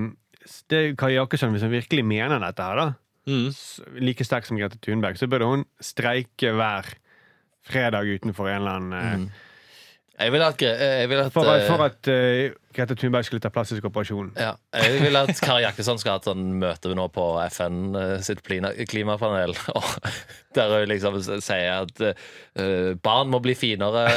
Det 0.71 0.79
er 0.79 0.95
Kari 1.01 1.17
Jakkesson, 1.19 1.53
hvis 1.57 1.65
hun 1.67 1.73
virkelig 1.75 2.05
mener 2.07 2.39
dette 2.41 2.63
her, 2.63 2.77
da. 2.79 2.87
Mm. 3.27 3.49
s- 3.51 3.81
Like 3.99 4.23
sterk 4.25 4.47
som 4.47 4.57
Grete 4.61 4.79
Thunberg, 4.79 5.19
så 5.19 5.27
burde 5.29 5.49
hun 5.51 5.65
streike 5.83 6.53
hver 6.55 6.87
fredag 7.67 8.09
utenfor 8.17 8.51
en 8.51 8.61
eller 8.63 8.81
annen 8.81 9.27
mm. 9.27 9.29
Jeg 10.17 10.33
vil 10.33 10.43
at, 10.43 10.63
jeg 10.63 11.09
vil 11.11 11.19
at, 11.21 11.33
For, 11.33 11.45
at- 11.45 11.63
eh, 11.63 11.67
for 11.69 11.85
at 11.85 12.09
uh, 12.09 12.55
Grete 12.77 12.95
Thunberg 12.97 13.25
skulle 13.25 13.41
ta 13.41 13.49
plastisk 13.53 13.85
operasjon. 13.85 14.33
ja, 14.37 14.53
jeg 14.75 15.01
vil 15.01 15.17
at 15.17 15.41
Kari 15.41 15.63
Jakkesson 15.65 16.01
skal 16.01 16.15
ha 16.15 16.21
et 16.21 16.29
sånn 16.29 16.47
møte 16.61 16.93
nå 16.97 17.07
på 17.13 17.25
FN 17.53 17.97
eh, 17.97 18.15
sitt 18.25 18.43
klimapanel. 18.45 19.53
Og 19.77 19.91
der 20.57 20.73
hun 20.73 20.89
liksom 20.93 21.21
sier 21.25 21.85
at 21.85 22.01
uh, 22.05 22.97
barn 23.05 23.33
må 23.33 23.43
bli 23.45 23.57
finere. 23.59 24.09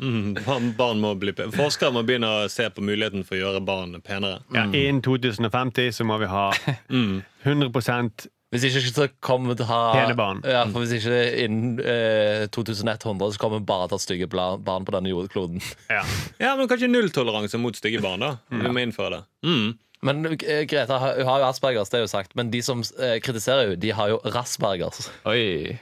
Mm. 0.00 0.32
Barn, 0.46 0.70
barn 0.78 1.00
må 1.02 1.10
bli 1.20 1.34
Forskere 1.52 1.92
må 1.92 2.00
begynne 2.08 2.24
å 2.24 2.44
se 2.48 2.64
på 2.72 2.80
muligheten 2.80 3.20
for 3.20 3.36
å 3.36 3.40
gjøre 3.42 3.60
barn 3.60 3.98
penere. 4.00 4.38
Ja, 4.48 4.62
innen 4.64 5.02
2050 5.04 5.92
så 5.92 6.06
må 6.08 6.16
vi 6.22 6.30
ha 6.30 6.46
100 7.44 7.68
Hvis 8.50 8.64
ikke 8.66 8.80
så 8.90 9.06
kommer 9.22 9.52
vi 9.52 9.60
til 9.60 9.68
å 9.68 9.70
ha 9.70 9.82
Pene 9.94 10.16
barn. 10.18 10.40
Ja, 10.42 10.64
for 10.66 10.82
Hvis 10.82 10.96
ikke 10.96 11.18
innen 11.44 11.76
eh, 11.78 12.48
2100 12.50 13.36
så 13.36 13.38
kommer 13.42 13.60
vi 13.60 13.68
bare 13.68 13.86
til 13.86 13.94
å 13.94 14.00
ha 14.00 14.02
stygge 14.02 14.30
barn 14.30 14.86
på 14.86 14.94
denne 14.96 15.12
jordkloden. 15.12 15.62
Ja. 15.90 16.02
Ja, 16.42 16.56
men 16.58 16.66
kanskje 16.70 16.88
nulltoleranse 16.90 17.60
mot 17.62 17.78
stygge 17.78 18.02
barn, 18.02 18.24
da. 18.24 18.32
Vi 18.50 18.72
må 18.72 18.82
innføre 18.82 19.20
det. 19.20 19.22
Mm. 19.46 19.68
Men 20.08 20.24
eh, 20.32 20.64
Greta 20.68 20.98
hun 20.98 21.28
har 21.28 21.42
jo 21.44 21.48
aspergers, 21.50 21.92
det 21.92 22.00
er 22.00 22.04
jo 22.06 22.10
sagt. 22.10 22.34
Men 22.38 22.50
de 22.50 22.62
som 22.64 22.82
eh, 22.98 23.18
kritiserer 23.22 23.68
henne, 23.68 23.80
de 23.80 23.92
har 23.94 24.14
jo 24.14 24.18
raspergers. 24.34 25.10
Oi. 25.28 25.76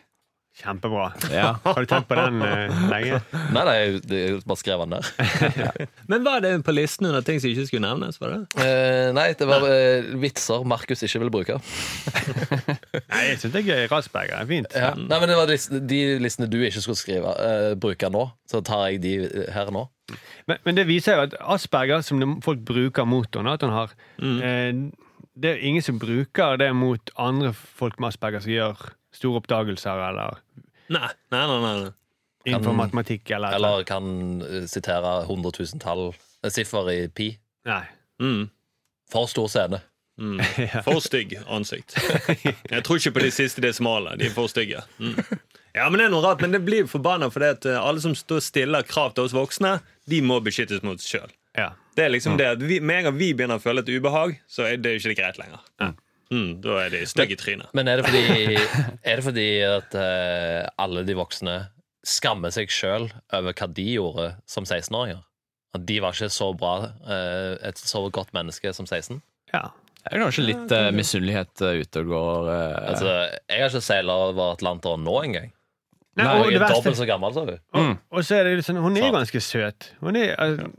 Kjempebra. 0.58 1.12
Ja. 1.30 1.52
Har 1.64 1.80
du 1.80 1.86
tenkt 1.86 2.08
på 2.10 2.16
den 2.18 2.42
eh, 2.42 2.78
lenge? 2.90 3.20
Nei, 3.54 3.62
nei, 3.68 3.76
det 4.02 4.22
er 4.24 4.38
bare 4.42 4.58
skrevet 4.58 4.88
den 4.88 4.96
der. 4.96 5.86
Men 6.10 6.24
var 6.26 6.42
det 6.42 6.50
på 6.66 6.74
listen 6.74 7.06
under 7.06 7.22
ting 7.22 7.38
som 7.38 7.52
ikke 7.52 7.68
skulle 7.68 7.86
nevnes? 7.86 8.18
var 8.18 8.34
det? 8.34 8.40
Eh, 8.64 9.10
nei, 9.14 9.28
det 9.38 9.46
var 9.46 9.66
eh, 9.70 10.08
vitser 10.18 10.66
Markus 10.66 11.04
ikke 11.06 11.22
ville 11.22 11.34
bruke. 11.34 11.60
Nei, 13.12 13.22
jeg 13.28 13.38
syns 13.44 13.70
Rasberger 13.92 14.40
er 14.40 14.50
fint. 14.50 14.74
Ja. 14.74 14.90
Nei, 14.98 15.20
men 15.20 15.30
det 15.30 15.38
var 15.38 15.50
list, 15.50 15.70
De 15.90 16.00
listene 16.22 16.50
du 16.50 16.58
ikke 16.58 16.82
skulle 16.82 16.98
skrive, 16.98 17.36
eh, 17.44 17.70
bruke 17.78 18.10
nå. 18.10 18.26
Så 18.50 18.62
tar 18.66 18.88
jeg 18.88 19.02
de 19.04 19.14
her 19.54 19.70
nå. 19.74 19.86
Men, 20.48 20.58
men 20.64 20.78
det 20.78 20.88
viser 20.88 21.18
jo 21.18 21.26
at 21.28 21.36
Asperger, 21.54 22.02
som 22.02 22.38
folk 22.42 22.64
bruker 22.66 23.06
mot 23.06 23.28
henne, 23.36 23.54
at 23.54 23.62
hun 23.62 23.74
har 23.76 23.92
eh, 24.18 24.72
Det 25.38 25.54
er 25.54 25.66
ingen 25.70 25.84
som 25.84 26.00
bruker 26.02 26.58
det 26.58 26.72
mot 26.74 27.12
andre 27.14 27.52
folk 27.54 28.00
med 28.00 28.10
Asperger 28.10 28.42
som 28.42 28.56
gjør 28.56 28.88
store 29.18 29.42
oppdagelser 29.42 30.00
eller 30.08 30.38
Nei, 30.88 31.10
nei, 31.34 31.42
nei. 31.50 31.58
nei, 31.66 31.90
innenfor 32.48 32.70
Kan- 32.72 32.78
matematikk 32.80 33.30
eller, 33.36 33.52
Eller 33.58 33.82
kan 33.84 34.06
eh, 34.46 34.62
sitere 34.70 35.18
hundretusentall 35.28 36.06
eh, 36.14 36.50
siffer 36.54 36.88
i 36.94 37.02
pi. 37.12 37.26
Nei. 37.68 37.82
Mm. 38.22 38.46
For 39.12 39.28
stor 39.28 39.50
scene. 39.52 39.82
Mm. 40.18 40.40
For 40.86 40.98
stygg 41.04 41.36
ansikt. 41.46 41.94
Jeg 42.72 42.80
tror 42.86 42.98
ikke 42.98 43.12
på 43.18 43.22
de 43.22 43.28
siste 43.30 43.62
desimalene. 43.62 44.16
De 44.18 44.26
er 44.26 44.32
for 44.34 44.48
stygge. 44.50 44.80
Mm. 44.98 45.14
Ja, 45.76 45.84
men 45.92 46.00
det 46.00 46.08
er 46.08 46.10
noe 46.16 46.24
rart, 46.24 46.40
men 46.42 46.50
det 46.56 46.62
blir 46.66 46.88
forbanna 46.90 47.28
fordi 47.30 47.52
at 47.54 47.68
eh, 47.70 47.76
alle 47.78 48.00
som 48.02 48.16
står 48.18 48.40
stiller 48.42 48.82
krav 48.88 49.12
til 49.14 49.28
oss 49.28 49.36
voksne, 49.36 49.76
de 50.10 50.18
må 50.26 50.40
beskyttes 50.42 50.82
mot 50.82 50.98
seg 51.04 51.20
sjøl. 51.20 51.36
Ja. 51.60 51.68
Det 51.94 52.06
er 52.08 52.12
liksom 52.16 52.36
det 52.40 52.46
at 52.56 52.60
vi, 52.62 52.76
Med 52.80 53.00
en 53.00 53.06
gang 53.08 53.16
vi 53.18 53.28
begynner 53.34 53.58
å 53.60 53.62
føle 53.62 53.82
et 53.84 53.88
ubehag, 53.92 54.36
så 54.50 54.66
er 54.70 54.76
det 54.82 54.96
ikke 54.98 55.14
greit 55.20 55.38
lenger. 55.38 55.62
Mm, 56.34 56.58
da 56.60 56.76
er 56.84 56.92
de 56.92 57.02
stygge 57.08 57.36
i 57.36 57.40
trynet. 57.40 57.72
Men 57.76 57.88
er 57.88 58.00
det 58.00 58.08
fordi, 58.08 58.58
er 59.08 59.20
det 59.20 59.24
fordi 59.24 59.48
at 59.64 59.96
uh, 59.96 60.68
alle 60.84 61.04
de 61.08 61.16
voksne 61.16 61.56
skammer 62.06 62.52
seg 62.54 62.72
sjøl 62.72 63.08
over 63.34 63.56
hva 63.56 63.68
de 63.74 63.86
gjorde 63.94 64.30
som 64.48 64.68
16-åringer? 64.68 65.22
At 65.76 65.84
de 65.88 65.98
var 66.04 66.16
ikke 66.16 66.30
så 66.32 66.50
bra, 66.56 66.74
uh, 67.08 67.54
et 67.68 67.80
så 67.80 68.04
godt 68.12 68.34
menneske 68.36 68.72
som 68.76 68.88
16? 68.88 69.20
ja. 69.54 69.68
Det 70.08 70.14
er 70.16 70.22
kanskje 70.22 70.42
litt 70.46 70.70
uh, 70.72 70.86
misunnelighet 70.94 71.60
uh, 71.66 71.74
ute 71.82 72.00
og 72.00 72.06
går. 72.14 72.46
Altså, 72.48 73.10
jeg 73.50 73.60
har 73.60 73.66
ikke 73.68 73.82
seila 73.84 74.14
over 74.30 74.54
Atlanteren 74.54 75.02
nå 75.04 75.16
engang. 75.26 75.50
Nei, 76.16 76.24
Nei, 76.24 76.36
Jeg 76.48 76.60
er 76.62 76.72
dobbelt 76.72 76.96
så 76.96 77.06
gammel, 77.06 77.34
sa 77.34 77.44
du. 77.44 77.52
og, 77.76 77.90
og 78.14 78.24
så 78.24 78.38
er 78.38 78.48
det 78.48 78.54
liksom, 78.62 78.78
Hun 78.82 78.96
er 78.96 79.04
jo 79.04 79.10
ganske 79.18 79.42
søt. 79.44 79.90
Hun 80.00 80.16
er, 80.16 80.32
altså, 80.40 80.70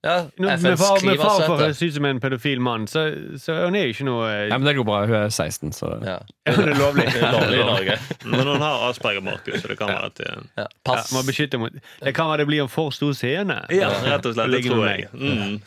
Ja, 0.00 0.24
med 0.38 0.78
far, 0.80 1.02
med 1.04 1.18
far 1.20 1.42
for 1.44 1.52
å 1.52 1.56
klimasøte. 1.60 1.86
ut 1.86 1.94
som 1.94 2.04
en 2.08 2.20
pedofil 2.22 2.60
mann, 2.64 2.86
så, 2.88 3.02
så 3.36 3.52
hun 3.66 3.74
er 3.76 3.82
jo 3.84 3.92
ikke 3.92 4.06
noe 4.08 4.28
Nei, 4.48 4.56
men 4.56 4.64
det 4.70 4.72
går 4.78 4.86
bra. 4.88 5.00
Hun 5.04 5.16
er 5.18 5.28
16, 5.28 5.74
så 5.76 5.90
Ja. 6.06 6.14
Hun 6.48 6.70
er 6.72 6.78
lovlig. 6.78 7.04
Det 7.12 7.20
er 7.20 7.34
lovlig 7.36 7.58
i 7.60 7.66
Norge. 7.68 7.96
Men 8.30 8.46
hun 8.48 8.64
har 8.64 8.86
Asperger, 8.88 9.20
Markus, 9.26 9.60
så 9.60 9.68
det 9.68 9.76
kan 9.78 9.92
være 9.92 10.08
at 10.08 10.16
det, 10.16 10.30
Ja, 10.30 10.62
Ja, 10.62 10.66
pass. 10.88 11.12
må 11.12 11.20
beskytte 11.28 11.60
mot 11.60 11.72
Det 12.00 12.14
kan 12.16 12.30
være 12.30 12.38
det 12.42 12.48
blir 12.48 12.62
en 12.64 12.72
for 12.72 12.90
stor 12.96 13.12
scene. 13.12 13.60
Ja, 13.76 13.90
rett 14.06 14.24
og 14.24 14.34
slett. 14.34 14.48
Det 14.48 14.54
Ligger 14.56 14.70
tror 14.72 14.86
jeg. 14.88 15.08
Mm. 15.12 15.60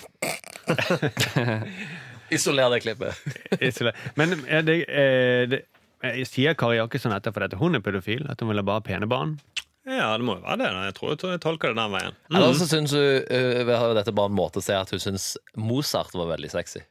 Isoler 2.33 2.69
det 2.73 2.81
klippet. 2.87 3.13
Ikke. 3.61 3.93
Men 4.17 4.33
er 4.47 4.61
det, 4.65 4.79
er 4.89 5.45
det 5.51 5.61
jeg 6.03 6.27
sier 6.27 6.57
Kari 6.59 6.81
Jakkesson 6.81 7.13
etter 7.15 7.31
for 7.35 7.45
at 7.45 7.53
hun 7.59 7.77
er 7.77 7.83
pedofil? 7.85 8.25
At 8.29 8.41
hun 8.41 8.49
bare 8.57 8.79
ha 8.81 8.83
pene 8.83 9.07
barn? 9.07 9.37
Ja, 9.83 10.13
det 10.15 10.23
må 10.23 10.37
jo 10.37 10.45
være 10.45 10.59
det. 10.61 10.69
da. 10.71 10.83
Jeg 10.87 10.95
tror 10.97 11.13
jeg, 11.33 11.41
tolker 11.43 11.73
det 11.73 11.79
den 11.81 11.93
veien. 11.95 12.15
Mm. 12.29 12.37
Eller 12.37 12.55
så 12.55 12.67
syns 12.69 12.93
hun 12.95 13.03
uh, 13.27 13.83
dette 13.97 14.15
bare 14.15 14.31
en 14.31 14.37
måte 14.37 14.61
å 14.61 14.63
si 14.63 14.75
at 14.75 14.93
hun 14.93 15.03
syns 15.03 15.33
Mozart 15.59 16.15
var 16.15 16.31
veldig 16.31 16.51
sexy. 16.53 16.83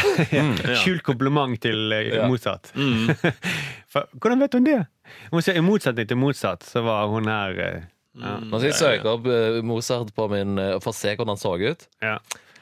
Skjult 0.82 1.04
kompliment 1.06 1.60
til 1.62 1.94
eh, 1.94 2.18
Mozart. 2.30 2.72
Mm. 2.74 3.14
For, 3.92 4.10
hvordan 4.18 4.42
vet 4.42 4.58
hun 4.58 4.66
det? 4.66 4.82
Hun 5.30 5.42
sier 5.42 5.58
I 5.58 5.64
motsetning 5.64 6.10
til 6.10 6.18
Mozart, 6.18 6.66
så 6.66 6.82
var 6.86 7.10
hun 7.10 7.30
her 7.30 7.58
eh, 7.58 7.88
ja. 8.18 8.36
Nå 8.42 8.58
skal 8.58 8.68
jeg 8.72 8.78
søke 8.78 9.10
opp 9.12 9.26
Mozart 9.62 10.10
på 10.16 10.26
min, 10.32 10.58
uh, 10.58 10.78
for 10.82 10.90
å 10.90 10.98
se 10.98 11.14
hvordan 11.14 11.36
han 11.36 11.42
så 11.42 11.54
ut. 11.58 11.90
ja. 12.02 12.18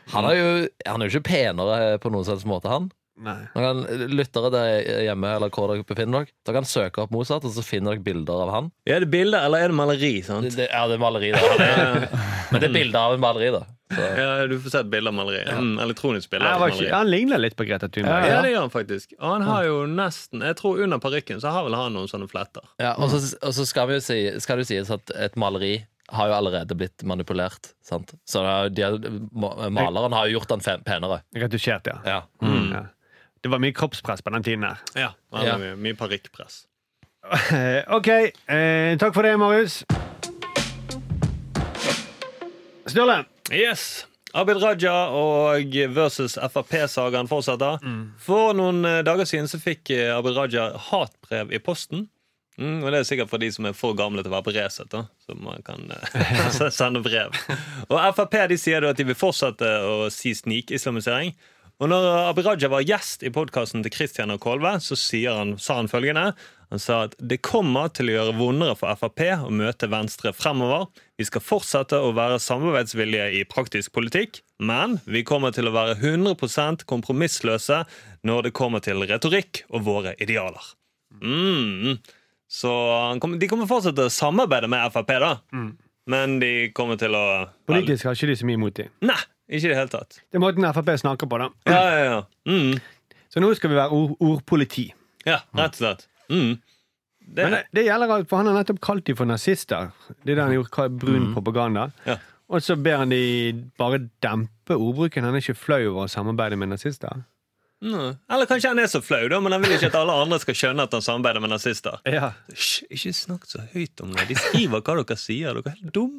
Han 0.09 0.25
er 0.25 0.39
jo, 0.39 0.53
han 0.89 1.03
er 1.03 1.09
jo 1.09 1.19
ikke 1.19 1.29
penere 1.35 1.99
på 2.01 2.09
noen 2.09 2.25
slags 2.25 2.47
måte, 2.49 2.71
han. 2.73 2.87
Nei. 3.19 3.39
Kan 3.55 3.81
Lyttere 4.13 4.51
der 4.55 4.69
hjemme 5.09 5.33
eller 5.37 5.51
hvor 5.55 5.73
dere 5.73 5.87
befinner 5.87 6.23
dere, 6.23 6.35
dere 6.47 6.59
kan 6.61 6.69
søke 6.69 7.03
opp 7.03 7.15
Mozart, 7.15 7.47
og 7.49 7.55
så 7.55 7.65
finner 7.67 7.97
dere 7.97 8.05
bilder 8.07 8.45
av 8.45 8.53
han. 8.55 8.71
Er 8.87 9.03
det 9.03 9.11
bilder, 9.13 9.47
eller 9.49 9.65
er 9.67 9.73
det 9.73 9.79
maleri? 9.79 10.13
Sant? 10.27 10.47
det, 10.55 10.69
ja, 10.71 10.85
det 10.91 10.99
er 10.99 11.03
maleri, 11.03 11.33
da. 11.35 11.43
Men 12.53 12.63
det 12.63 12.71
er 12.71 12.77
bilder 12.79 13.01
av 13.01 13.17
en 13.19 13.25
maleri, 13.25 13.51
da. 13.57 13.65
Så. 13.89 14.05
Ja, 14.21 14.47
Du 14.47 14.59
får 14.61 14.71
se 14.71 14.81
et 14.85 14.91
bilde 14.93 15.09
av 15.11 15.17
maleri. 15.17 15.43
Mm, 15.49 15.79
elektronisk 15.81 16.31
bilde. 16.31 16.47
Av 16.49 16.63
ikke, 16.67 16.77
maleri. 16.77 16.91
han 16.93 17.11
ligner 17.11 17.41
litt 17.41 17.57
på 17.57 17.65
Greta 17.69 17.89
Thunberg. 17.89 18.27
Ja, 18.29 18.41
det 18.45 18.51
gjør 18.53 18.67
han 18.67 18.75
faktisk. 18.75 19.15
Og 19.19 19.31
han 19.33 19.47
har 19.49 19.65
jo 19.65 19.79
nesten 19.89 20.45
Jeg 20.45 20.59
tror 20.61 20.83
under 20.85 21.01
parykken 21.03 21.41
så 21.41 21.55
har 21.55 21.65
vel 21.65 21.77
han 21.79 21.97
noen 21.97 22.11
sånne 22.11 22.29
fletter. 22.31 22.67
Ja, 22.83 22.95
og 23.01 23.11
så, 23.15 23.23
og 23.41 23.55
så 23.57 23.65
skal, 23.69 23.89
vi 23.89 23.97
jo 23.97 24.05
si, 24.05 24.19
skal 24.45 24.61
det 24.61 24.69
jo 24.69 24.73
sies 24.75 24.93
at 24.93 25.15
et 25.17 25.41
maleri 25.41 25.79
har 26.13 26.29
jo 26.31 26.37
allerede 26.39 26.77
blitt 26.77 27.03
manipulert. 27.05 27.73
Sant? 27.85 28.15
Så 28.29 28.45
de, 28.73 28.85
maleren 29.33 30.15
har 30.17 30.29
jo 30.29 30.39
gjort 30.39 30.55
den 30.55 30.65
penere. 30.85 31.21
Retusjert, 31.37 31.89
ja. 31.89 31.99
Ja. 32.05 32.21
ja. 32.41 32.85
Det 33.41 33.49
var 33.53 33.63
mye 33.63 33.75
kroppspress 33.77 34.23
på 34.23 34.31
den 34.35 34.43
tiden 34.43 34.67
her. 34.67 34.81
Ja, 34.95 35.13
det 35.39 35.47
var 35.53 35.63
mye, 35.63 35.77
mye 35.79 35.97
parykkpress. 35.99 36.65
Eh, 37.53 37.83
OK. 37.97 38.09
Eh, 38.09 38.97
takk 38.99 39.15
for 39.15 39.23
det, 39.23 39.37
Marius. 39.39 39.83
Sturle. 42.89 43.25
Yes. 43.53 44.07
Abid 44.37 44.61
Raja 44.61 45.09
og 45.17 45.73
versus 45.97 46.37
Frp-sagaen 46.37 47.29
fortsetter. 47.31 47.81
For 48.21 48.53
noen 48.57 48.85
eh, 48.85 49.01
dager 49.07 49.29
siden 49.29 49.49
så 49.49 49.61
fikk 49.61 49.93
eh, 49.95 50.13
Abid 50.17 50.37
Raja 50.37 50.71
hatbrev 50.91 51.53
i 51.55 51.61
posten. 51.63 52.09
Mm, 52.59 52.83
og 52.83 52.91
Det 52.91 52.99
er 52.99 53.07
sikkert 53.07 53.31
for 53.31 53.39
de 53.39 53.49
som 53.55 53.69
er 53.71 53.77
for 53.77 53.95
gamle 53.95 54.25
til 54.25 54.33
å 54.33 54.35
være 54.35 54.47
på 54.49 54.55
Resett. 54.57 54.95
man 55.39 55.63
kan 55.63 55.93
eh, 55.95 56.49
sende 56.81 57.01
brev. 57.05 57.37
Og 57.89 58.01
Frp 58.19 58.35
de 58.51 58.59
sier 58.59 58.85
at 58.89 58.99
de 58.99 59.07
vil 59.09 59.19
fortsette 59.19 59.69
å 59.87 60.09
si 60.13 60.35
snikislamisering. 60.35 61.37
Og 61.79 61.87
når 61.87 62.05
Abid 62.27 62.47
Raja 62.49 62.69
var 62.73 62.83
gjest 62.83 63.23
i 63.23 63.31
podkasten 63.31 63.85
til 63.85 63.93
Kristian 63.95 64.33
og 64.35 64.41
Kolve, 64.43 64.73
så 64.83 64.97
han, 65.31 65.53
sa 65.63 65.77
han 65.79 65.91
følgende. 65.91 66.33
Han 66.73 66.83
sa 66.83 67.05
at 67.07 67.15
det 67.23 67.39
kommer 67.47 67.93
til 67.95 68.11
å 68.11 68.17
gjøre 68.17 68.35
vondere 68.35 68.75
for 68.81 68.99
Frp 68.99 69.23
å 69.47 69.53
møte 69.55 69.87
Venstre 69.93 70.33
fremover. 70.35 70.89
Vi 71.15 71.29
skal 71.29 71.45
fortsette 71.45 72.01
å 72.03 72.11
være 72.19 72.41
samarbeidsvillige 72.43 73.31
i 73.39 73.45
praktisk 73.47 73.95
politikk, 73.95 74.43
men 74.59 74.99
vi 75.07 75.23
kommer 75.23 75.55
til 75.55 75.71
å 75.71 75.75
være 75.77 75.95
100% 76.03 76.83
kompromissløse 76.91 77.85
når 78.27 78.49
det 78.49 78.57
kommer 78.59 78.83
til 78.83 79.07
retorikk 79.07 79.63
og 79.71 79.87
våre 79.87 80.19
idealer. 80.19 80.75
Mm. 81.23 82.01
Så 82.51 82.75
de 83.39 83.47
kommer 83.47 83.71
fortsatt 83.71 84.03
å 84.03 84.11
samarbeide 84.11 84.67
med 84.67 84.91
Frp, 84.99 85.15
da. 85.23 85.37
Men 86.11 86.39
de 86.43 86.73
kommer 86.75 86.99
til 86.99 87.15
å 87.15 87.27
Politisk 87.71 88.09
har 88.09 88.19
ikke 88.19 88.33
de 88.33 88.41
så 88.41 88.47
mye 88.49 88.59
imot 88.59 88.79
dem. 88.83 88.91
Nei, 89.07 89.21
ikke 89.49 89.65
i 89.65 89.73
det 89.73 89.77
hele 89.79 89.93
tatt. 89.93 90.21
Det 90.29 90.39
er 90.39 90.43
måten 90.45 90.67
Frp 90.77 90.91
snakker 91.01 91.29
på, 91.31 91.39
da. 91.41 91.49
Ja, 91.69 91.83
ja, 91.89 92.05
ja. 92.05 92.23
Mm. 92.49 92.79
Så 93.33 93.41
nå 93.45 93.51
skal 93.57 93.73
vi 93.73 93.79
være 93.79 93.97
ord, 93.97 94.17
ordpoliti. 94.21 94.89
ja 95.29 95.41
rett 95.57 95.77
og 95.77 95.83
slett. 95.83 96.09
Mm. 96.29 96.59
Det, 97.29 97.45
Men 97.45 97.53
det, 97.53 97.63
det 97.77 97.85
gjelder 97.85 98.13
alt, 98.15 98.29
for 98.29 98.41
han 98.41 98.49
har 98.49 98.57
nettopp 98.57 98.81
kalt 98.85 99.05
dem 99.05 99.17
for 99.19 99.29
nazister. 99.29 99.91
Det 100.25 100.33
er 100.33 100.39
det 100.39 100.45
han 100.45 100.53
har 100.55 100.61
gjort, 100.63 100.99
brun 101.01 101.33
propaganda. 101.35 101.91
Ja. 102.09 102.17
Og 102.49 102.65
så 102.65 102.77
ber 102.81 103.03
han 103.03 103.13
de 103.13 103.53
bare 103.77 104.01
dempe 104.25 104.77
ordbruken. 104.77 105.25
Han 105.25 105.37
er 105.37 105.43
ikke 105.45 105.59
flau 105.59 105.83
over 105.91 106.07
å 106.07 106.13
samarbeide 106.13 106.57
med 106.57 106.73
nazister. 106.73 107.25
Mm. 107.79 108.17
Eller 108.35 108.49
kanskje 108.51 108.73
han 108.73 108.81
er 108.83 108.89
så 108.91 108.99
flau, 109.05 109.21
da, 109.31 109.39
men 109.43 109.55
han 109.55 109.63
vil 109.63 109.77
ikke 109.77 109.91
at 109.93 109.99
alle 110.01 110.15
andre 110.25 110.39
skal 110.43 110.57
skjønne 110.59 110.87
at 110.89 110.95
han 110.97 111.05
samarbeider 111.05 111.45
med 111.45 111.53
nazister. 111.53 112.01
Ja. 112.11 112.33
Hysj, 112.51 112.89
ikke 112.91 113.13
snakk 113.15 113.47
så 113.47 113.63
høyt 113.75 114.03
om 114.03 114.11
det. 114.17 114.25
De 114.33 114.37
skriver 114.39 114.83
hva 114.83 114.97
dere 114.99 115.19
sier. 115.21 115.55
Dere 115.61 115.73
er 115.75 115.79
helt 115.79 115.95
dum. 115.95 116.17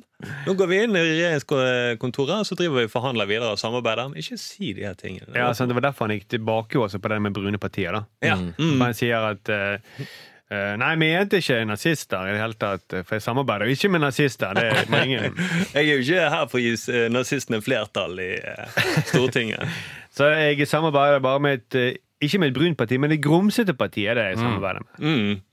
Nå 0.48 0.56
går 0.60 0.72
vi 0.72 0.80
inn 0.86 0.96
i 0.96 1.04
regjeringskontoret 1.04 2.42
og 2.42 2.48
så 2.48 2.58
driver 2.60 2.82
vi 2.82 2.88
og 2.90 2.94
forhandler 2.96 3.30
videre 3.30 3.52
og 3.56 3.62
samarbeider. 3.62 4.10
Men 4.12 4.24
ikke 4.24 4.40
si 4.40 4.72
de 4.78 4.88
her 4.88 4.96
tingene. 5.00 5.32
Ja, 5.36 5.52
sant, 5.54 5.72
Det 5.72 5.78
var 5.80 5.90
derfor 5.90 6.08
han 6.08 6.16
gikk 6.18 6.30
tilbake 6.38 6.80
også 6.80 7.00
på 7.04 7.12
det 7.12 7.22
med 7.28 7.36
brune 7.36 7.60
partier. 7.62 7.92
da. 7.96 8.06
Ja. 8.24 8.40
Mm. 8.40 8.80
Han 8.82 8.96
sier 8.98 9.30
at 9.34 9.52
eh, 9.52 10.08
Nei, 10.50 10.94
vi 10.98 11.12
er 11.14 11.28
ikke 11.30 11.60
nazister 11.70 12.26
i 12.26 12.34
det 12.34 12.40
hele 12.42 12.58
tatt, 12.58 12.96
for 13.06 13.20
jeg 13.20 13.22
samarbeider 13.22 13.70
jo 13.70 13.76
ikke 13.78 13.92
med 13.94 14.02
nazister. 14.02 14.58
Det 14.58 14.64
er 14.66 14.88
mange 14.90 15.20
ingen. 15.20 15.36
Jeg 15.76 15.84
er 15.84 15.90
jo 15.92 16.02
ikke 16.02 16.30
her 16.34 16.48
for 16.50 16.58
å 16.58 16.64
gi 16.64 16.72
eh, 16.90 17.06
nazistene 17.14 17.60
flertall 17.62 18.18
i 18.24 18.32
eh, 18.42 18.80
Stortinget. 19.12 19.78
Så 20.18 20.32
jeg 20.34 20.66
samarbeider 20.68 21.22
bare 21.22 21.40
med 21.44 21.60
et 21.60 21.78
eh, 21.78 22.00
Ikke 22.26 22.42
med 22.42 22.50
et 22.50 22.58
brunt 22.58 22.80
parti, 22.80 22.98
men 22.98 23.14
et 23.14 23.22
grumsete 23.24 23.76
parti 23.78 24.08
er 24.10 24.18
det 24.18 24.26
jeg 24.32 24.42
samarbeider 24.42 24.82
med. 24.88 25.06
Mm. 25.06 25.44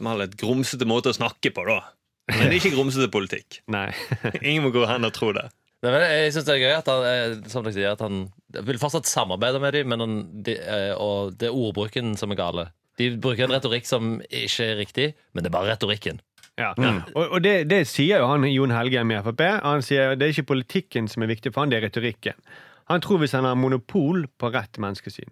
De 0.00 0.08
har 0.08 0.20
litt 0.22 0.36
grumsete 0.40 0.86
måte 0.88 1.10
å 1.10 1.16
snakke 1.16 1.50
på, 1.52 1.66
da. 1.68 1.80
Men 2.30 2.54
ikke 2.56 2.72
grumsete 2.72 3.10
politikk. 3.12 3.60
Nei. 3.74 3.90
Ingen 4.40 4.68
må 4.68 4.74
gå 4.74 4.86
hen 4.88 5.04
og 5.04 5.12
tro 5.16 5.34
det. 5.36 5.48
Nei, 5.80 5.92
men 5.94 6.04
jeg 6.04 6.32
synes 6.34 6.46
det 6.46 6.54
er 6.54 6.62
gøy 6.62 6.74
at 6.76 6.88
han, 6.92 7.06
eh, 7.08 7.34
som 7.52 7.64
dere 7.64 7.76
sier, 7.76 7.94
at 7.94 8.02
han 8.04 8.26
vil 8.68 8.80
fortsatt 8.80 9.08
samarbeide 9.08 9.60
med 9.62 9.76
dem, 9.76 9.88
men 9.92 10.04
han, 10.04 10.16
de, 10.46 10.56
eh, 10.60 10.92
og 10.96 11.36
det 11.40 11.48
er 11.48 11.56
ordbruken 11.56 12.12
som 12.20 12.32
er 12.32 12.40
gale. 12.40 12.66
De 13.00 13.10
bruker 13.16 13.46
en 13.46 13.54
retorikk 13.54 13.88
som 13.88 14.18
ikke 14.28 14.66
er 14.66 14.80
riktig, 14.80 15.06
men 15.32 15.44
det 15.44 15.50
er 15.50 15.56
bare 15.56 15.72
retorikken. 15.72 16.20
Ja. 16.60 16.74
Og, 17.14 17.22
og 17.24 17.38
det, 17.44 17.54
det 17.70 17.84
sier 17.88 18.20
jo 18.20 18.28
han 18.28 18.44
Jon 18.50 18.74
Helgheim 18.74 19.12
i 19.14 19.20
Frp. 19.24 19.40
Han 19.64 19.84
sier 19.84 20.16
det 20.18 20.26
er 20.26 20.34
ikke 20.34 20.50
politikken 20.50 21.08
som 21.08 21.24
er 21.24 21.30
viktig 21.30 21.54
for 21.54 21.64
han, 21.64 21.72
det 21.72 21.80
er 21.80 21.86
retorikken. 21.88 22.36
Han 22.90 23.00
tror 23.04 23.22
hvis 23.22 23.32
han 23.36 23.46
har 23.46 23.56
monopol 23.56 24.26
på 24.38 24.50
rett 24.50 24.80
menneskesyn 24.82 25.30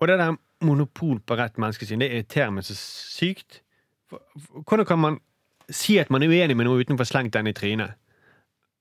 Og 0.00 0.08
det 0.08 0.16
der 0.18 0.38
monopol 0.64 1.20
på 1.20 1.36
rett 1.36 1.58
menneskesyn, 1.60 2.00
det 2.00 2.08
irriterer 2.10 2.50
meg 2.50 2.64
så 2.64 2.74
sykt. 2.76 3.60
Hvordan 4.64 4.88
kan 4.88 4.98
man 5.02 5.18
si 5.70 5.98
at 6.00 6.10
man 6.10 6.24
er 6.24 6.32
uenig 6.32 6.56
med 6.56 6.68
noe 6.68 6.80
uten 6.80 6.96
å 6.96 7.00
få 7.00 7.08
slengt 7.08 7.34
den 7.36 7.50
i 7.50 7.54
trynet? 7.56 7.96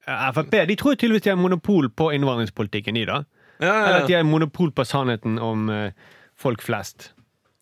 Eh, 0.08 0.28
Frp 0.38 0.56
de 0.70 0.78
tror 0.80 0.96
tydeligvis 0.96 1.26
de 1.28 1.34
har 1.34 1.40
monopol 1.42 1.90
på 1.90 2.12
innvandringspolitikken, 2.16 2.96
de, 2.96 3.06
da. 3.10 3.24
Ja, 3.60 3.74
Eller 3.74 4.02
at 4.04 4.08
de 4.08 4.18
har 4.18 4.28
monopol 4.28 4.72
på 4.76 4.86
sannheten 4.88 5.40
om 5.40 5.70
eh, 5.72 5.92
folk 6.40 6.64
flest. 6.64 7.14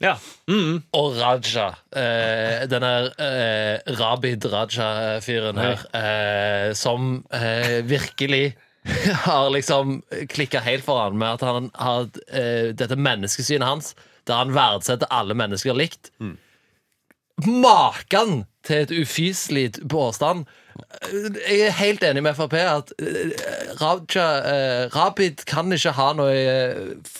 Ja. 0.02 0.16
Mm. 0.50 0.82
Og 0.98 1.18
Raja. 1.20 1.68
Eh, 1.96 2.64
denne 2.72 2.94
eh, 3.22 3.94
Rabid 4.00 4.46
Raja-fyren 4.52 5.60
her, 5.62 5.84
eh, 5.96 6.70
som 6.78 7.24
eh, 7.34 7.82
virkelig 7.86 8.56
har 9.28 9.50
liksom 9.54 10.02
klikka 10.30 10.60
helt 10.60 10.84
for 10.84 11.06
han 11.06 11.18
med 11.18 11.38
at 11.38 11.46
han 11.48 11.70
har 11.80 12.10
eh, 12.28 12.74
dette 12.76 12.98
menneskesynet 13.00 13.68
hans, 13.68 13.94
der 14.28 14.42
han 14.42 14.56
verdsetter 14.56 15.12
alle 15.12 15.38
mennesker 15.38 15.76
likt. 15.78 16.12
Maken 17.44 18.44
til 18.64 18.84
et 18.84 18.92
ufyselig 18.92 19.72
påstand! 19.92 20.46
Jeg 21.14 21.60
er 21.68 21.76
helt 21.78 22.04
enig 22.06 22.24
med 22.26 22.36
Frp 22.38 22.54
at 22.58 22.94
eh, 23.00 23.34
Raja, 23.82 24.28
eh, 24.50 24.96
Rabid 24.96 25.46
kan 25.50 25.72
ikke 25.74 25.94
ha 25.98 26.08
noe 26.18 26.34
eh, 26.34 27.12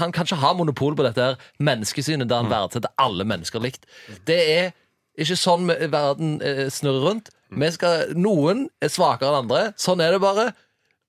Han 0.00 0.12
kan 0.14 0.26
ikke 0.26 0.40
ha 0.42 0.52
monopol 0.58 0.96
på 0.98 1.04
dette 1.06 1.22
her 1.22 1.36
menneskesynet 1.62 2.30
der 2.30 2.42
han 2.42 2.50
verdsetter 2.50 2.92
alle 3.02 3.26
mennesker 3.28 3.62
likt. 3.62 3.86
Det 4.28 4.38
er 4.56 4.72
ikke 5.20 5.36
sånn 5.38 5.68
verden 5.68 6.38
eh, 6.42 6.66
snurrer 6.72 7.06
rundt. 7.08 7.32
Vi 7.52 7.68
skal, 7.74 8.14
noen 8.16 8.66
er 8.80 8.92
svakere 8.92 9.28
enn 9.32 9.42
andre. 9.44 9.62
Sånn 9.80 10.00
er 10.00 10.14
det 10.14 10.22
bare. 10.24 10.52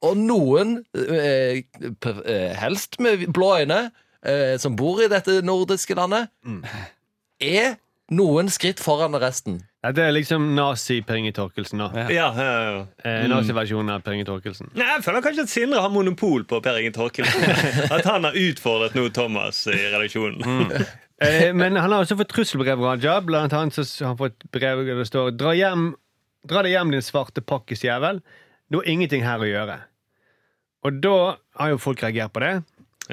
Og 0.03 0.17
noen, 0.19 0.81
eh, 0.99 1.63
eh, 1.63 2.55
helst 2.59 2.99
med 2.99 3.29
blå 3.31 3.53
øyne, 3.61 3.91
eh, 4.25 4.57
som 4.59 4.75
bor 4.75 4.99
i 5.01 5.07
dette 5.07 5.41
nordiske 5.41 5.95
landet, 5.95 6.27
er 7.39 7.77
noen 8.11 8.49
skritt 8.51 8.83
foran 8.83 9.15
resten. 9.15 9.61
Dette 9.83 9.99
er 10.07 10.13
liksom 10.15 10.45
nazi-Per 10.55 11.17
Inge 11.19 11.33
Torkelsen, 11.35 11.81
da. 11.83 11.89
Ja. 12.05 12.07
Ja, 12.13 12.27
ja, 12.37 12.51
ja. 12.63 12.83
Eh, 13.03 13.25
Naziversjonen 13.27 13.91
av 13.91 14.03
Per 14.05 14.15
Inge 14.15 14.23
Torkelsen. 14.29 14.69
Nei, 14.77 14.85
Jeg 14.93 15.03
føler 15.03 15.23
kanskje 15.25 15.43
at 15.43 15.51
Sindre 15.51 15.81
har 15.83 15.91
monopol 15.91 16.45
på 16.47 16.61
Per 16.63 16.79
Inge 16.79 16.93
Torkelsen. 16.95 17.43
At 17.95 18.07
han 18.07 18.23
har 18.29 18.37
utfordret 18.39 18.95
nå 18.95 19.09
Thomas 19.15 19.65
i 19.67 19.79
redaksjonen. 19.79 20.71
Eh, 21.23 21.53
men 21.55 21.77
han 21.77 21.93
har 21.93 22.01
også 22.03 22.17
fått 22.19 22.31
trusselbrev, 22.33 22.81
Raja. 22.83 23.13
Blant 23.23 23.53
annet 23.55 23.75
så 23.77 23.83
har 24.01 24.09
han 24.09 24.17
fått 24.19 24.41
brev 24.51 24.81
der 24.83 24.97
det 24.97 25.05
står 25.07 25.29
Dra 25.37 25.53
hjem, 25.55 25.85
dra 26.49 26.63
deg 26.65 26.73
hjem, 26.73 26.89
din 26.91 27.03
svarte 27.05 27.39
pakkisjævel. 27.47 28.19
Du 28.67 28.79
har 28.81 28.89
ingenting 28.91 29.23
her 29.23 29.39
å 29.39 29.47
gjøre. 29.47 29.77
Og 30.83 30.97
da 31.05 31.13
har 31.61 31.71
jo 31.71 31.77
folk 31.79 32.01
reagert 32.03 32.33
på 32.35 32.43
det. 32.43 32.51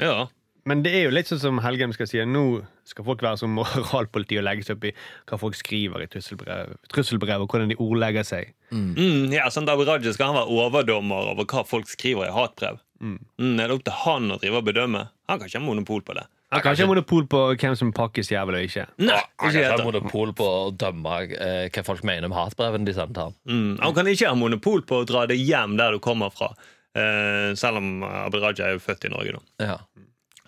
Ja. 0.01 0.25
Men 0.69 0.83
det 0.85 0.91
er 0.93 1.07
jo 1.07 1.13
litt 1.13 1.29
sånn 1.29 1.41
som 1.41 1.61
Helgem 1.63 1.93
skal 1.95 2.09
si. 2.09 2.19
Nå 2.27 2.61
skal 2.87 3.05
folk 3.07 3.23
være 3.25 3.39
som 3.41 3.53
moralpoliti 3.57 4.37
og 4.41 4.45
legge 4.45 4.65
seg 4.67 4.77
opp 4.77 4.89
i 4.89 4.93
hva 5.29 5.39
folk 5.41 5.57
skriver 5.57 6.03
i 6.03 6.09
trusselbrev, 6.11 6.75
trusselbrev 6.93 7.45
og 7.45 7.49
hvordan 7.49 7.73
de 7.73 7.79
ordlegger 7.81 8.27
seg. 8.27 8.53
Mm, 8.71 9.31
ja, 9.33 9.49
sånn 9.53 9.67
David 9.69 9.89
Raja 9.89 10.13
skal 10.13 10.31
han 10.31 10.37
være 10.37 10.59
overdommer 10.61 11.33
over 11.33 11.49
hva 11.49 11.65
folk 11.67 11.89
skriver 11.91 12.29
i 12.29 12.35
hatbrev. 12.35 12.81
Mm. 13.01 13.17
er 13.57 13.65
det 13.65 13.73
opp 13.73 13.87
til 13.87 13.97
han 14.03 14.29
å 14.29 14.37
drive 14.37 14.59
og 14.59 14.67
bedømme? 14.67 15.07
Han 15.31 15.39
kan 15.41 15.49
ikke 15.49 15.57
ha 15.57 15.65
monopol 15.65 16.03
på 16.05 16.13
det. 16.19 16.27
Han 16.51 16.61
kan 16.61 16.75
ikke 16.75 16.83
ha 16.83 16.91
monopol 16.91 17.25
på 17.31 17.39
hvem 17.55 17.75
som 17.79 17.93
pakkes 17.95 18.29
jævlig 18.29 18.59
og 18.59 18.67
ikke. 18.67 18.83
Nei, 18.99 19.21
Han 19.39 19.53
kan 19.53 19.61
ikke 19.61 19.71
ha 19.71 19.85
monopol 19.87 20.33
på 20.35 20.49
å 20.51 20.67
dømme 20.75 21.15
eh, 21.31 21.69
hva 21.71 21.83
folk 21.87 22.03
mener 22.05 22.27
om 22.27 22.35
hatbrevene 22.35 22.85
de 22.85 22.93
sendte 22.97 23.23
ham. 23.23 23.37
Mm. 23.47 23.79
Han 23.79 23.95
kan 23.95 24.09
ikke 24.11 24.29
ha 24.29 24.37
monopol 24.37 24.83
på 24.85 24.99
å 25.01 25.07
dra 25.07 25.23
deg 25.31 25.41
hjem 25.41 25.77
der 25.79 25.95
du 25.95 26.03
kommer 26.03 26.33
fra. 26.35 26.51
Eh, 26.91 27.53
selv 27.55 27.79
om 27.79 28.03
Abid 28.03 28.43
Raja 28.43 28.67
er 28.67 28.75
jo 28.75 28.83
født 28.83 29.07
i 29.07 29.13
Norge. 29.13 29.37
nå. 29.37 29.41
Ja. 29.63 29.77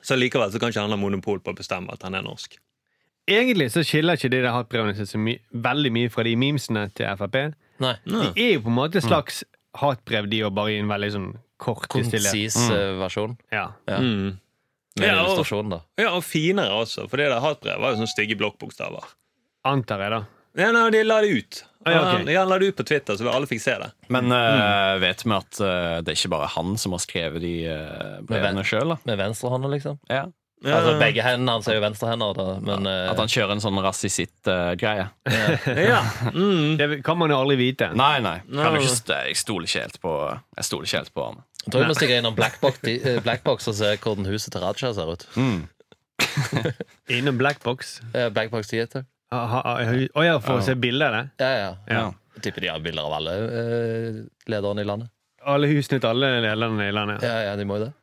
Så 0.03 0.17
likevel 0.19 0.51
så 0.51 0.59
kan 0.59 0.73
ikke 0.73 0.83
han 0.83 0.93
ha 0.93 0.99
monopol 0.99 1.39
på 1.43 1.53
å 1.53 1.57
bestemme 1.57 1.93
at 1.93 2.03
han 2.03 2.17
er 2.17 2.25
norsk. 2.25 2.57
Egentlig 3.29 3.69
så 3.71 3.85
skiller 3.87 4.19
ikke 4.19 4.31
de 4.33 4.41
der 4.43 4.51
hatbrevene 4.51 4.95
seg 4.97 5.07
så 5.07 5.19
my 5.21 5.37
veldig 5.63 5.91
mye 5.95 6.11
fra 6.11 6.25
de 6.27 6.35
memesene 6.39 6.89
til 6.97 7.07
Frp. 7.21 7.37
Nei. 7.83 7.95
De 8.03 8.27
er 8.35 8.57
jo 8.57 8.65
på 8.65 8.71
en 8.73 8.77
måte 8.81 8.99
et 8.99 9.07
slags 9.07 9.43
hatbrev, 9.79 10.27
de, 10.29 10.43
og 10.45 10.53
bare 10.57 10.75
i 10.75 10.81
en 10.81 10.91
veldig 10.91 11.11
sånn 11.15 11.29
kort. 11.63 11.87
Konsis 11.91 12.57
mm. 12.59 12.99
versjon. 12.99 13.37
Ja. 13.53 13.69
Ja. 13.89 13.99
Mm. 14.03 14.39
Med 14.99 15.07
Ja, 15.07 15.23
illustrasjon, 15.23 15.71
da. 15.73 15.81
Ja, 15.97 16.11
Og 16.13 16.23
finere 16.27 16.75
også, 16.83 17.07
for 17.09 17.17
det 17.17 17.31
der 17.31 17.41
hatbrevet 17.41 17.81
var 17.81 17.93
jo 17.93 18.01
sånne 18.01 18.11
stygge 18.11 18.37
blokkbokstaver. 18.37 19.07
Antar 19.65 20.03
jeg, 20.03 20.13
da. 20.13 20.21
Ja, 20.59 20.69
nei, 20.75 20.83
de 20.93 21.01
la 21.07 21.21
det 21.23 21.31
ut. 21.33 21.63
Ah, 21.85 21.91
ja, 21.91 22.03
ok. 22.03 22.29
Han, 22.29 22.49
la 22.49 22.59
det 22.59 22.71
ut 22.71 22.77
på 22.77 22.85
Twitter, 22.87 23.17
så 23.19 23.31
alle 23.31 23.49
fikk 23.49 23.61
se 23.63 23.75
det. 23.81 23.89
Men 24.13 24.31
eh, 24.31 24.93
vet 25.03 25.25
vi 25.25 25.33
at 25.35 25.59
uh, 25.59 25.97
det 26.03 26.13
er 26.13 26.19
ikke 26.19 26.31
bare 26.35 26.51
han 26.55 26.77
som 26.79 26.95
har 26.95 27.03
skrevet 27.03 27.43
de 27.43 27.55
uh, 27.67 28.21
brevene 28.27 28.63
sjøl? 28.67 28.95
Med 29.03 29.19
venstrehånda, 29.19 29.71
liksom. 29.73 29.99
Ja. 30.11 30.27
Ja, 30.63 30.77
Altså, 30.77 30.93
begge 30.95 31.23
hendene 31.25 31.57
hans 31.57 31.67
er 31.67 31.75
jo 31.75 31.81
venstrehender, 31.83 32.37
da, 32.37 32.45
men 32.63 32.87
eh, 32.87 33.09
At 33.11 33.19
han 33.19 33.27
kjører 33.31 33.57
en 33.57 33.63
sånn 33.63 33.79
rasisitt-greie. 33.83 35.09
ja. 35.75 35.99
Mm. 36.31 36.75
Det 36.79 36.87
kan 37.03 37.19
man 37.19 37.33
jo 37.33 37.41
aldri 37.43 37.57
vite. 37.59 37.89
Nei, 37.99 38.21
nei. 38.23 38.37
Nei, 38.47 38.63
Kan 38.63 38.79
ikke 38.79 39.19
jeg 39.27 39.39
stoler 39.41 39.67
ikke 39.67 39.83
helt 39.83 39.99
på 39.99 40.13
Jeg 40.31 40.69
stoler 40.69 40.87
ikke 40.87 41.01
helt 41.01 41.13
på 41.19 41.27
han. 41.27 41.43
jeg 41.65 41.73
tror 41.73 41.83
vi 41.83 41.91
må 41.91 41.97
stikke 41.99 42.19
innom 42.21 42.37
Blackbox, 42.37 42.79
Black 42.85 43.23
Blackbox 43.27 43.67
og 43.73 43.75
se 43.81 43.91
hvordan 43.97 44.31
huset 44.31 44.55
til 44.55 44.63
Raja 44.63 44.93
ser 44.95 45.11
ut. 45.11 45.27
Innom 47.17 47.37
Blackbox. 47.37 47.99
Eh, 48.13 48.29
Blackbox 48.31 48.71
10 48.71 49.03
det. 49.33 50.07
Å 50.13 50.25
ja, 50.25 50.35
for 50.43 50.59
å 50.61 50.65
se 50.65 50.75
bilder 50.79 51.09
av 51.09 51.17
det? 51.17 51.25
Ja, 51.43 51.51
ja. 51.57 51.71
Ja. 51.89 52.03
Jeg 52.37 52.45
tipper 52.47 52.65
de 52.65 52.71
har 52.73 52.81
bilder 52.83 53.07
av 53.07 53.15
alle 53.19 53.33
eh, 53.45 54.21
lederne 54.49 54.83
i 54.83 54.87
landet. 54.89 55.11
Alle 55.43 55.67
husene 55.69 55.99
til 56.01 56.09
alle 56.09 56.29
lederne 56.45 56.87
i 56.87 56.93
landet? 56.95 57.25
Ja, 57.25 57.39
ja, 57.49 57.55
de 57.59 57.65
må 57.67 57.77
jo 57.79 57.87
det. 57.87 57.93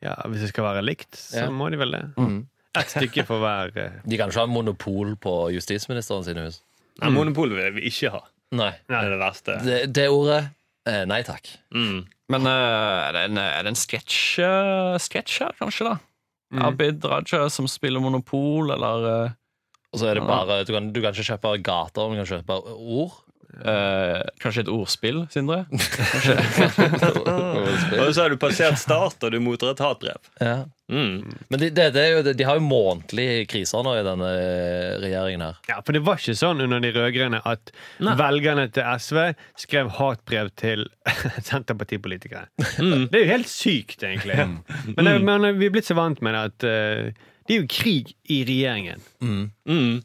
Ja, 0.00 0.14
Hvis 0.30 0.44
det 0.46 0.52
skal 0.52 0.64
være 0.70 0.84
likt, 0.86 1.16
så 1.18 1.42
Ja. 1.44 1.50
må 1.52 1.68
de 1.70 1.76
vel 1.80 1.92
det. 1.92 2.04
Mm. 2.16 2.38
Ett 2.76 2.92
stykke 2.92 3.24
for 3.28 3.40
hver 3.42 3.72
eh, 3.76 3.98
De 4.08 4.16
kan 4.20 4.30
ikke 4.30 4.44
ha 4.44 4.48
monopol 4.48 5.14
på 5.20 5.34
justisministeren 5.52 6.24
sine 6.24 6.46
hus. 6.46 6.62
Nei, 7.02 7.10
monopol 7.12 7.52
vil 7.52 7.74
vi 7.76 7.88
ikke 7.90 8.12
ha. 8.14 8.22
Nei. 8.56 8.72
Det 8.88 8.96
er 8.96 9.10
det 9.12 9.20
verste. 9.20 9.56
Det, 9.66 9.78
det 9.92 10.06
ordet 10.12 10.42
eh, 10.88 11.02
Nei 11.08 11.22
takk. 11.26 11.48
Mm. 11.74 12.04
Men 12.32 12.48
eh, 12.48 13.08
er 13.08 13.16
det 13.16 13.24
en, 13.30 13.40
er 13.42 13.66
det 13.66 13.72
en 13.74 13.80
sketsj 13.80 14.20
eh, 14.46 15.08
her, 15.42 15.56
kanskje? 15.60 15.90
da? 15.90 15.96
Abid 16.62 17.04
Raja 17.04 17.48
som 17.50 17.66
spiller 17.68 18.00
Monopol, 18.00 18.70
eller 18.70 19.08
eh, 19.10 19.34
Og 19.96 20.02
så 20.02 20.10
er 20.12 20.20
det 20.20 20.26
bare 20.28 20.60
Du 20.68 20.74
kan, 20.76 20.90
du 20.92 21.00
kan 21.00 21.16
ikke 21.16 21.30
kjøpe 21.32 21.56
gater, 21.64 22.10
men 22.12 22.20
du 22.20 22.24
kan 22.26 22.36
kjøpe 22.36 22.60
ord. 22.76 23.16
eh, 23.64 24.20
Kanskje 24.42 24.66
et 24.66 24.68
ordspill, 24.68 25.22
Sindre? 25.32 25.62
Og 27.96 28.10
så 28.14 28.22
har 28.26 28.30
du 28.32 28.36
passert 28.40 28.76
start, 28.80 29.22
og 29.24 29.32
du 29.32 29.38
mottar 29.42 29.72
et 29.72 29.80
hatbrev. 29.82 30.18
Ja. 30.42 30.56
Mm. 30.92 31.24
Men 31.50 31.58
de, 31.62 31.68
det, 31.74 31.86
det 31.96 32.04
jo, 32.12 32.20
de 32.28 32.44
har 32.46 32.58
jo 32.60 32.62
månedlige 32.62 33.46
kriser 33.50 33.82
nå 33.82 33.94
i 33.98 34.04
denne 34.06 34.28
eh, 34.38 34.92
regjeringen 35.02 35.42
her. 35.42 35.56
Ja, 35.70 35.80
For 35.86 35.96
det 35.96 36.02
var 36.06 36.20
ikke 36.20 36.36
sånn 36.38 36.62
under 36.62 36.82
de 36.84 36.92
rød-grønne 36.94 37.40
at 37.50 37.72
velgerne 38.20 38.68
til 38.76 38.86
SV 39.02 39.22
skrev 39.64 39.90
hatbrev 39.98 40.52
til 40.60 40.84
Senterpartipolitikere. 41.48 42.46
Mm. 42.78 43.08
Det 43.10 43.18
er 43.18 43.24
jo 43.24 43.32
helt 43.32 43.50
sykt, 43.50 44.04
egentlig. 44.06 44.36
Men, 44.94 45.02
det, 45.08 45.16
men 45.26 45.48
vi 45.58 45.70
er 45.70 45.74
blitt 45.74 45.88
så 45.90 45.96
vant 45.98 46.22
med 46.22 46.36
det 46.36 46.44
at 46.52 46.68
eh, 46.70 47.26
det 47.46 47.56
er 47.56 47.62
jo 47.62 47.68
krig 47.70 48.14
i 48.32 48.42
regjeringen. 48.48 49.02
Mm. 49.22 50.02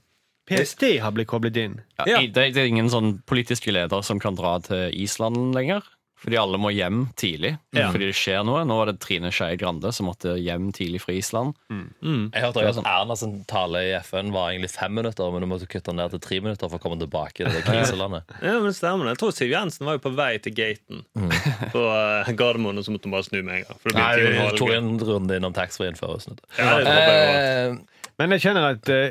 PST 0.52 0.84
har 1.04 1.14
blitt 1.16 1.30
koblet 1.32 1.58
inn. 1.58 1.80
Ja, 2.00 2.06
Ja. 2.10 2.20
Det, 2.22 2.52
det 2.56 2.62
er 2.64 2.70
ingen 2.70 2.90
sånn 2.92 3.20
politiske 3.30 3.72
leder 3.74 4.02
som 4.06 4.20
kan 4.20 4.36
dra 4.40 4.58
til 4.66 4.90
Island 4.94 5.54
lenger. 5.56 5.86
Fordi 6.22 6.38
alle 6.38 6.58
må 6.62 6.70
hjem 6.70 7.08
tidlig. 7.18 7.56
Ja. 7.74 7.88
Fordi 7.90 8.06
det 8.12 8.16
skjer 8.18 8.44
noe. 8.46 8.62
Nå 8.68 8.76
var 8.78 8.92
det 8.92 9.00
Trine 9.02 9.32
Skei 9.34 9.56
Grande 9.58 9.90
som 9.96 10.06
måtte 10.06 10.36
hjem 10.38 10.68
tidlig 10.76 11.00
fra 11.02 11.16
Island. 11.18 11.56
Jeg 11.72 12.44
hørte 12.44 12.62
også 12.70 12.84
at 12.84 12.90
Erna 12.92 13.18
sin 13.18 13.40
tale 13.50 13.82
i 13.88 13.96
FN 14.06 14.30
var 14.36 14.52
egentlig 14.52 14.70
fem 14.76 14.94
minutter, 15.00 15.32
men 15.34 15.42
du 15.42 15.50
måtte 15.50 15.66
kutte 15.72 15.90
den 15.90 15.98
ned 15.98 16.14
til 16.14 16.22
tre 16.22 16.38
minutter 16.46 16.70
for 16.70 16.78
å 16.78 16.84
komme 16.84 17.00
tilbake 17.02 17.42
til 17.42 17.50
det 17.50 17.64
kriselandet. 17.66 18.30
Ja, 18.52 18.60
men 18.62 18.74
stemmer 18.78 19.08
det. 19.10 19.16
Jeg 19.16 19.22
tror 19.24 19.34
Siv 19.38 19.52
Jensen 19.54 19.88
var 19.90 19.98
jo 19.98 20.04
på 20.04 20.12
vei 20.18 20.30
til 20.44 20.54
gaten 20.58 21.02
på 21.74 21.82
uh, 21.90 22.30
Gardermoen, 22.38 22.78
og 22.78 22.86
så 22.86 22.94
måtte 22.94 23.10
hun 23.10 23.16
bare 23.18 23.26
snu 23.28 23.40
med 23.42 23.62
en 23.62 23.66
gang. 23.66 23.82
Nei, 23.98 24.14
hun 24.22 24.46
å 24.46 24.54
tok 24.62 24.76
en 24.78 24.94
runde 25.10 25.42
innom 25.42 25.58
taxfree-en 25.58 25.98
før 26.00 26.16
hun 26.20 26.24
snudde. 26.28 26.46
Ja. 26.60 26.78
Eh, 26.86 27.76
Men 28.22 28.36
jeg 28.38 28.46
kjenner 28.46 28.72
at 28.76 28.94
uh, 28.94 29.10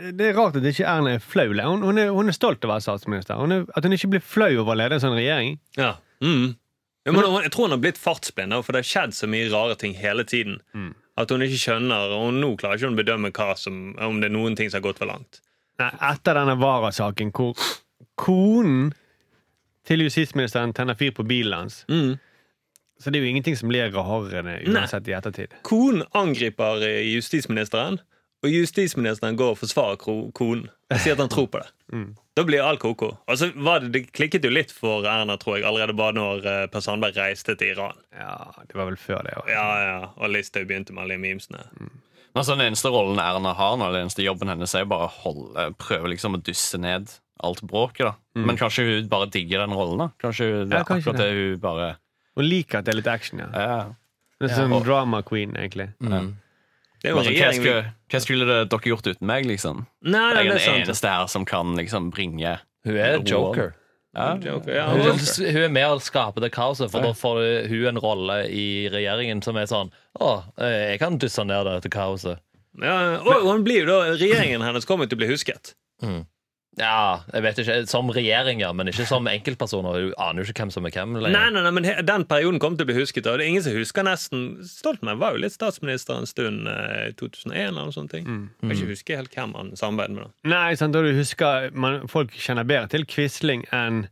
det 0.00 0.30
er 0.30 0.36
rart 0.38 0.56
at 0.58 0.66
ikke 0.66 0.86
Erna 0.88 1.14
er 1.18 1.22
flau. 1.22 1.48
Hun, 1.54 1.82
hun, 1.86 1.98
er, 2.00 2.10
hun 2.14 2.30
er 2.30 2.36
stolt 2.36 2.62
av 2.64 2.70
å 2.70 2.74
være 2.74 2.84
statsminister. 2.86 3.38
Hun 3.38 3.54
er, 3.54 3.66
at 3.76 3.86
hun 3.86 3.94
ikke 3.96 4.10
blir 4.16 4.22
flau 4.24 4.50
over 4.62 4.74
å 4.74 4.78
lede 4.82 4.96
en 4.96 5.02
sånn 5.02 5.18
regjering. 5.18 5.58
Ja. 5.78 5.94
Mm. 6.24 6.56
Ja, 7.08 7.12
men 7.16 7.24
jeg 7.42 7.52
tror 7.54 7.68
hun 7.68 7.74
har 7.74 7.80
blitt 7.80 7.98
fartsblind, 7.98 8.52
for 8.64 8.76
det 8.76 8.82
har 8.82 8.90
skjedd 8.90 9.14
så 9.16 9.28
mye 9.30 9.48
rare 9.52 9.76
ting 9.80 9.94
hele 9.96 10.24
tiden. 10.28 10.60
At 11.20 11.32
hun 11.32 11.42
ikke 11.44 11.60
skjønner, 11.60 12.12
og 12.16 12.34
nå 12.36 12.50
klarer 12.60 12.76
ikke 12.76 12.90
hun 12.90 12.98
å 12.98 13.00
bedømme 13.00 13.30
som, 13.56 13.78
om 13.96 14.20
det 14.20 14.28
er 14.28 14.36
noen 14.36 14.56
ting 14.56 14.70
som 14.70 14.80
har 14.80 14.88
gått 14.90 15.00
for 15.00 15.08
langt. 15.08 15.40
Nei, 15.80 15.90
etter 16.10 16.36
denne 16.36 16.58
Vara-saken 16.60 17.32
hvor 17.32 17.56
konen 18.20 18.90
til 19.88 20.04
justisministeren 20.04 20.74
tenner 20.76 20.98
fyr 20.98 21.14
på 21.16 21.24
bilen 21.26 21.56
hans. 21.56 21.84
Mm. 21.88 22.18
Så 23.00 23.10
det 23.10 23.18
er 23.18 23.24
jo 23.24 23.30
ingenting 23.32 23.56
som 23.56 23.70
blir 23.72 23.88
rarere 23.94 24.58
uansett 24.68 25.08
i 25.08 25.16
ettertid. 25.16 25.56
Konen 25.64 26.04
angriper 26.16 26.84
eh, 26.84 27.00
justisministeren, 27.14 27.96
og 28.44 28.52
justisministeren 28.52 29.38
går 29.40 29.54
og 29.54 29.60
forsvarer 29.60 30.00
konen 30.00 30.68
og 30.68 31.00
sier 31.00 31.16
at 31.16 31.22
han 31.24 31.32
tror 31.32 31.48
på 31.52 31.62
det. 31.62 31.72
Mm. 31.92 32.10
Da 32.40 32.44
blir 32.48 32.64
alt 32.64 32.80
koko. 32.80 33.10
Og 33.28 33.36
så 33.36 33.50
var 33.60 33.82
det, 33.84 33.90
det 33.92 34.02
klikket 34.16 34.46
jo 34.48 34.50
litt 34.52 34.70
for 34.72 35.04
Erna, 35.04 35.36
tror 35.40 35.58
jeg, 35.58 35.66
allerede 35.68 35.92
bare 35.98 36.16
når 36.16 36.46
eh, 36.48 36.60
Per 36.72 36.80
Sandberg 36.84 37.18
reiste 37.20 37.52
til 37.60 37.74
Iran. 37.74 37.98
Ja, 38.16 38.36
det 38.64 38.78
var 38.78 38.88
vel 38.88 38.96
før 39.00 39.20
det 39.26 39.34
òg. 39.42 39.50
Ja, 39.52 39.66
ja, 39.84 39.98
Og 40.16 40.32
Listhaug 40.32 40.64
begynte 40.70 40.96
med 40.96 41.04
alle 41.04 41.18
de 41.18 41.24
memesene. 41.26 41.66
Altså, 42.30 42.54
den 42.54 42.68
eneste 42.70 42.88
rollen 42.94 43.18
Erna 43.20 43.52
har 43.58 43.76
nå, 43.76 43.90
den 43.92 44.06
eneste 44.06 44.24
jobben 44.24 44.48
hennes, 44.52 44.72
er 44.78 44.86
bare 44.88 45.08
å 45.08 45.14
holde, 45.24 45.66
prøve 45.82 46.12
liksom 46.14 46.38
å 46.38 46.42
dysse 46.46 46.78
ned 46.80 47.10
alt 47.44 47.62
bråket. 47.66 48.06
da 48.08 48.44
Men 48.46 48.58
kanskje 48.60 48.84
hun 48.86 49.08
bare 49.10 49.28
digger 49.32 49.64
den 49.64 49.74
rollen? 49.76 49.98
da 50.04 50.10
Kanskje 50.22 50.46
hun, 50.48 50.68
det 50.70 50.76
Ja, 50.78 50.84
er 50.84 50.88
kanskje 50.88 51.10
akkurat 51.10 51.24
det 51.24 51.30
hun 51.36 51.60
bare 51.62 51.88
Hun 52.38 52.46
liker 52.46 52.78
at 52.80 52.86
det 52.86 52.94
er 52.94 53.00
litt 53.00 53.10
action, 53.10 53.42
ja. 53.42 53.48
ja. 53.52 53.80
Det 54.40 54.48
er 54.48 54.56
sånn 54.62 54.76
drama 54.86 55.20
queen, 55.26 55.52
egentlig. 55.58 55.90
Mm. 56.00 56.36
Det 57.00 57.08
er 57.08 57.14
jo 57.14 57.18
en 57.18 57.24
Altså, 57.24 57.32
hva, 57.40 57.50
skulle, 57.56 57.92
hva 58.12 58.20
skulle 58.20 58.46
det, 58.48 58.56
dere 58.72 58.90
gjort 58.92 59.06
uten 59.08 59.26
meg, 59.26 59.46
liksom? 59.48 59.84
Nei, 60.04 60.20
nei, 60.20 60.28
Jeg 60.28 60.34
det 60.34 60.40
er 60.40 60.58
den 60.58 60.64
sant. 60.66 60.82
eneste 60.88 61.12
her 61.14 61.26
som 61.32 61.44
kan 61.48 61.74
liksom 61.78 62.10
bringe 62.12 62.58
Hun 62.84 62.96
er 62.96 63.18
joker. 63.24 63.72
ja. 64.16 64.34
Joker, 64.36 64.74
ja, 64.74 64.86
Hun, 64.90 65.16
hun 65.16 65.62
er 65.64 65.72
med 65.72 65.86
å 65.88 66.00
skape 66.02 66.40
det 66.44 66.50
kaoset, 66.52 66.90
for 66.92 67.00
da 67.00 67.12
får 67.16 67.68
hun 67.70 67.86
en 67.94 68.00
rolle 68.04 68.38
i 68.52 68.88
regjeringen 68.92 69.40
som 69.42 69.56
er 69.56 69.66
sånn 69.70 69.92
Å, 70.20 70.30
eh, 70.60 70.90
jeg 70.92 70.98
kan 71.00 71.16
dysse 71.22 71.44
ned 71.46 71.64
dette 71.70 71.88
kaoset. 71.94 72.38
Ja, 72.82 73.18
og 73.24 73.48
hun 73.48 73.64
blir 73.66 73.82
jo 73.82 73.86
da, 73.90 74.12
Regjeringen 74.14 74.62
hennes 74.62 74.84
kommer 74.86 75.08
til 75.08 75.16
å 75.18 75.22
bli 75.24 75.30
husket. 75.32 75.74
Ja, 76.78 77.22
jeg 77.34 77.42
vet 77.42 77.58
ikke. 77.58 77.74
Som 77.90 78.10
regjering, 78.14 78.60
ja, 78.62 78.70
men 78.76 78.88
ikke 78.92 79.04
som 79.08 79.26
enkeltpersoner. 79.28 79.96
Du 80.06 80.12
aner 80.22 80.44
jo 80.44 80.48
ikke 80.52 80.62
hvem 80.62 80.70
som 80.72 80.86
er 80.86 80.94
hvem. 80.94 81.16
Nei, 81.18 81.32
nei, 81.50 81.62
nei, 81.66 81.72
men 81.74 81.88
Den 82.06 82.24
perioden 82.30 82.60
kommer 82.62 82.78
til 82.78 82.86
å 82.86 82.90
bli 82.92 82.98
husket. 83.00 83.26
Og 83.26 83.40
det 83.40 83.44
er 83.46 83.50
ingen 83.50 83.64
som 83.64 83.74
husker 83.74 84.06
nesten 84.06 84.44
Stoltenberg 84.68 85.18
var 85.20 85.34
jo 85.34 85.42
litt 85.42 85.56
statsminister 85.56 86.20
en 86.20 86.30
stund 86.30 86.70
eh, 86.70 87.10
i 87.10 87.14
2001. 87.18 87.56
eller 87.66 87.80
noen 87.80 87.96
sånne 87.96 88.14
ting. 88.14 88.28
Jeg 88.30 88.62
kan 88.70 88.76
ikke 88.76 88.92
huske 88.94 89.18
helt 89.18 89.34
hvem 89.34 89.56
han 89.58 89.72
samarbeidet 89.80 90.16
med. 90.16 90.30
da 90.30 90.54
Nei, 90.54 90.76
sant, 90.78 90.96
og 90.96 91.08
du 91.10 91.18
husker 91.18 91.74
man, 91.74 92.04
Folk 92.10 92.36
kjenner 92.38 92.68
bedre 92.68 92.88
til 92.94 93.04
Quisling 93.10 93.66
enn 93.74 94.04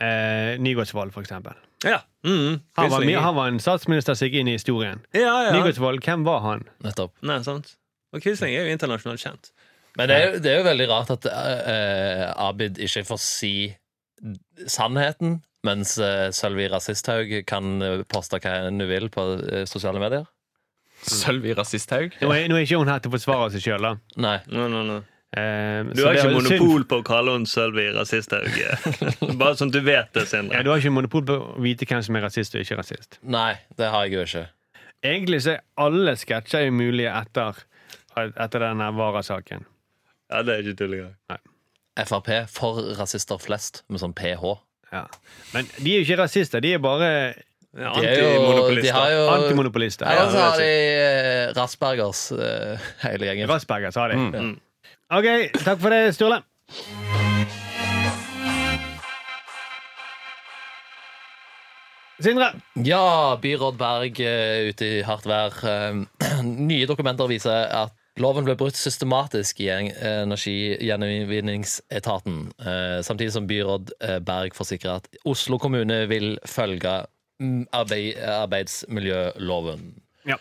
eh, 0.00 0.58
Nygaardsvold, 0.60 1.14
eksempel. 1.22 1.56
Ja, 1.84 2.00
mm, 2.26 2.58
Han 2.80 2.90
var, 2.90 3.04
han 3.04 3.34
var 3.36 3.48
en 3.52 3.60
statsminister 3.60 4.16
som 4.16 4.26
gikk 4.28 4.40
inn 4.40 4.48
i 4.50 4.58
historien. 4.58 5.02
ja, 5.14 5.34
ja. 5.46 5.52
Nygaardsvold, 5.54 6.02
hvem 6.04 6.24
var 6.26 6.40
han? 6.44 6.66
Nettopp. 6.84 7.14
Nei, 7.22 7.38
sant 7.44 7.76
Og 8.14 8.22
Quisling 8.24 8.54
er 8.54 8.66
jo 8.68 8.72
internasjonalt 8.74 9.20
kjent. 9.20 9.50
Men 9.96 10.08
det 10.10 10.14
er, 10.16 10.24
jo- 10.32 10.38
det 10.42 10.50
er 10.52 10.56
jo 10.58 10.66
veldig 10.66 10.86
rart 10.90 11.10
at 11.14 11.26
eh, 11.30 12.24
Abid 12.48 12.78
ikke 12.82 13.04
får 13.06 13.20
si 13.22 13.52
sannheten, 14.70 15.40
mens 15.64 15.96
uh, 16.02 16.28
Sølvi 16.34 16.66
Rasisthaug 16.72 17.30
kan 17.48 17.80
eh, 17.82 18.02
poste 18.10 18.38
hva 18.42 18.56
hun 18.66 18.82
vil 18.88 19.08
på 19.12 19.24
eh, 19.40 19.64
sosiale 19.70 20.00
medier. 20.02 20.26
Sølvi 21.04 21.54
Rasisthaug. 21.56 22.14
Nå 22.22 22.30
er, 22.32 22.46
nå 22.48 22.56
er 22.58 22.64
ikke 22.66 22.78
hun 22.80 22.88
her 22.90 23.02
til 23.04 23.12
å 23.12 23.16
forsvare 23.16 23.50
seg 23.54 23.64
sjøl, 23.66 23.84
da. 23.84 23.94
Nei. 24.24 24.38
No, 24.52 24.66
no, 24.72 24.82
no. 24.88 24.98
Eh, 25.34 25.82
Du 25.90 25.98
så 26.02 26.06
har 26.08 26.14
det 26.14 26.22
er 26.22 26.28
ikke 26.28 26.30
jo 26.30 26.42
synd- 26.46 26.62
monopol 26.62 26.84
på 26.92 26.98
å 27.00 27.06
kalle 27.08 27.34
henne 27.36 27.50
Sølvi 27.50 27.86
Rasisthaug. 27.96 28.58
eh. 28.60 29.34
Bare 29.40 29.58
sånn 29.58 29.72
at 29.72 29.76
du 29.78 29.82
vet 29.84 30.12
det, 30.14 30.24
Ja, 30.26 30.30
Sindre. 30.34 30.62
du 30.64 30.70
har 30.72 30.80
ikke 30.82 30.94
monopol 30.94 31.26
på 31.28 31.38
å 31.40 31.54
vite 31.64 31.88
hvem 31.90 32.04
som 32.06 32.16
er 32.20 32.26
rasist 32.28 32.54
og 32.56 32.64
ikke 32.64 32.78
rasist. 32.80 33.18
Nei, 33.22 33.52
det 33.80 33.90
har 33.92 34.06
jeg 34.08 34.16
jo 34.18 34.24
ikke. 34.28 34.44
Egentlig 35.04 35.42
så 35.44 35.56
er 35.56 35.64
alle 35.84 36.14
sketsjer 36.16 36.68
jo 36.68 36.76
mulige 36.76 37.12
etter, 37.18 37.58
etter 38.16 38.62
denne 38.68 38.92
Vara-saken. 38.96 39.66
Ja, 40.32 40.42
det 40.42 40.54
er 40.54 40.62
ikke 40.64 40.76
tull 40.78 40.94
engang. 40.96 41.40
Frp 42.08 42.30
for 42.50 42.80
rasister 42.98 43.38
flest, 43.38 43.82
med 43.92 44.00
sånn 44.02 44.14
ph. 44.16 44.54
Ja. 44.94 45.04
Men 45.54 45.68
de 45.78 45.92
er 45.94 46.00
jo 46.00 46.06
ikke 46.06 46.20
rasister, 46.24 46.62
de 46.64 46.72
er 46.76 46.82
bare 46.82 47.10
Ja, 47.74 47.90
De, 47.98 48.06
er 48.06 48.20
jo, 48.20 48.26
de 48.26 48.34
Antimonopolister. 48.38 48.94
har 48.94 49.10
jo 49.10 49.22
antimonopolister. 49.34 50.06
Eller 50.06 50.30
så 50.30 50.42
har 50.44 50.60
de 50.62 50.68
eh, 50.68 51.48
Rasbergers, 51.56 52.20
eh, 52.38 52.84
hele 53.08 53.26
gjengen. 53.30 53.48
Rasberger, 53.50 53.90
har 53.98 54.14
de. 54.14 54.20
Mm. 54.30 54.52
OK, 55.10 55.30
takk 55.64 55.82
for 55.82 55.90
det, 55.94 56.02
Sturle. 56.14 56.38
Sindre. 62.22 62.52
Ja, 62.86 63.34
byråd 63.42 63.76
Berg 63.78 64.20
eh, 64.22 64.68
ute 64.70 64.86
i 64.86 65.02
hardt 65.06 65.26
vær. 65.26 65.56
Eh, 65.66 66.42
Nye 66.70 66.86
dokumenter 66.86 67.28
viser 67.30 67.66
at 67.74 67.94
loven 68.22 68.44
ble 68.46 68.54
brutt 68.56 68.76
systematisk 68.78 69.60
i 69.64 69.68
en- 69.74 69.90
energigjenvinningsetaten. 69.94 72.36
Eh, 72.58 73.00
Samtidig 73.02 73.32
som 73.32 73.46
byråd 73.50 73.90
eh, 74.00 74.18
Berg 74.24 74.54
forsikrer 74.54 74.96
at 75.00 75.08
Oslo 75.24 75.58
kommune 75.58 76.04
vil 76.10 76.36
følge 76.46 77.00
mm, 77.40 77.66
arbeid, 77.74 78.16
arbeidsmiljøloven. 78.18 79.94
Ja. 80.28 80.36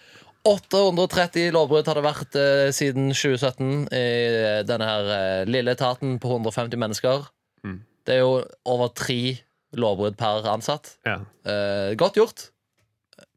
830 0.46 1.52
lovbrudd 1.56 1.88
har 1.88 1.96
det 2.00 2.04
vært 2.06 2.36
eh, 2.36 2.72
siden 2.76 3.12
2017 3.16 3.88
i 3.96 4.04
denne 4.68 4.86
her 4.90 5.04
eh, 5.16 5.46
lille 5.48 5.72
etaten 5.72 6.18
på 6.20 6.28
150 6.36 6.78
mennesker. 6.82 7.24
Mm. 7.64 7.78
Det 8.06 8.16
er 8.18 8.22
jo 8.26 8.42
over 8.68 8.88
tre 8.92 9.38
lovbrudd 9.80 10.18
per 10.20 10.44
ansatt. 10.52 10.98
Ja. 11.08 11.22
Eh, 11.48 11.94
godt 11.98 12.16
gjort. 12.20 12.50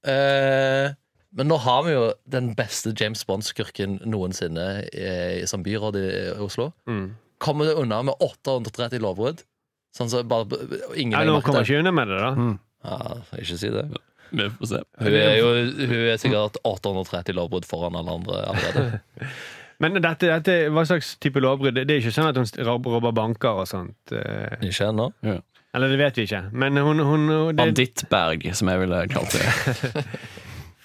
Eh, 0.06 0.90
men 1.36 1.50
nå 1.50 1.58
har 1.66 1.82
vi 1.86 1.92
jo 1.94 2.04
den 2.32 2.54
beste 2.56 2.94
James 2.96 3.22
Bond-skurken 3.28 3.98
noensinne 4.08 4.66
i, 4.88 5.44
som 5.48 5.64
byråd 5.66 5.98
i 6.00 6.06
Oslo. 6.42 6.70
Mm. 6.88 7.10
Kommer 7.42 7.68
det 7.68 7.74
unna 7.82 7.98
med 8.08 8.16
830 8.24 9.02
lovbrudd? 9.04 9.42
Sånn 9.96 10.08
så 10.12 10.22
bare 10.28 10.58
ingen 10.96 11.14
ja, 11.16 11.24
nå 11.28 11.40
kommer 11.44 11.64
ikke 11.64 11.80
unna 11.82 11.92
med 11.96 12.08
det, 12.12 12.20
da. 12.20 12.48
Ja, 12.86 13.18
ikke 13.40 13.58
si 13.60 13.70
det. 13.72 13.84
Vi 14.36 14.48
får 14.58 14.70
se. 14.72 14.80
Hun 15.00 15.14
er 15.16 15.36
jo 15.38 15.50
hun 15.86 15.94
er 16.10 16.18
sikkert 16.20 16.56
830 16.66 17.36
lovbrudd 17.36 17.68
foran 17.68 17.96
alle 18.00 18.16
andre 18.18 18.40
allerede. 18.50 19.30
Men 19.84 19.98
dette, 20.00 20.30
dette, 20.30 20.54
hva 20.72 20.86
slags 20.88 21.14
type 21.20 21.40
lovbrudd? 21.44 21.76
Det 21.76 21.84
er 21.92 22.00
ikke 22.00 22.14
sånn 22.16 22.30
at 22.30 22.40
hun 22.40 22.48
robber 22.64 23.12
banker 23.16 23.60
og 23.60 23.68
sånt. 23.68 23.98
eh, 24.16 24.56
Ikke 24.64 24.88
ennå. 24.88 25.10
Eller 25.76 25.92
det 25.92 25.98
vet 26.00 26.16
vi 26.16 26.24
ikke. 26.24 26.40
Men 26.56 26.80
hun, 26.80 27.02
hun 27.04 27.26
det, 27.28 27.58
Bandittberg, 27.60 28.46
som 28.56 28.70
jeg 28.72 28.80
ville 28.86 29.02
kalt 29.12 29.36
det. 29.36 30.04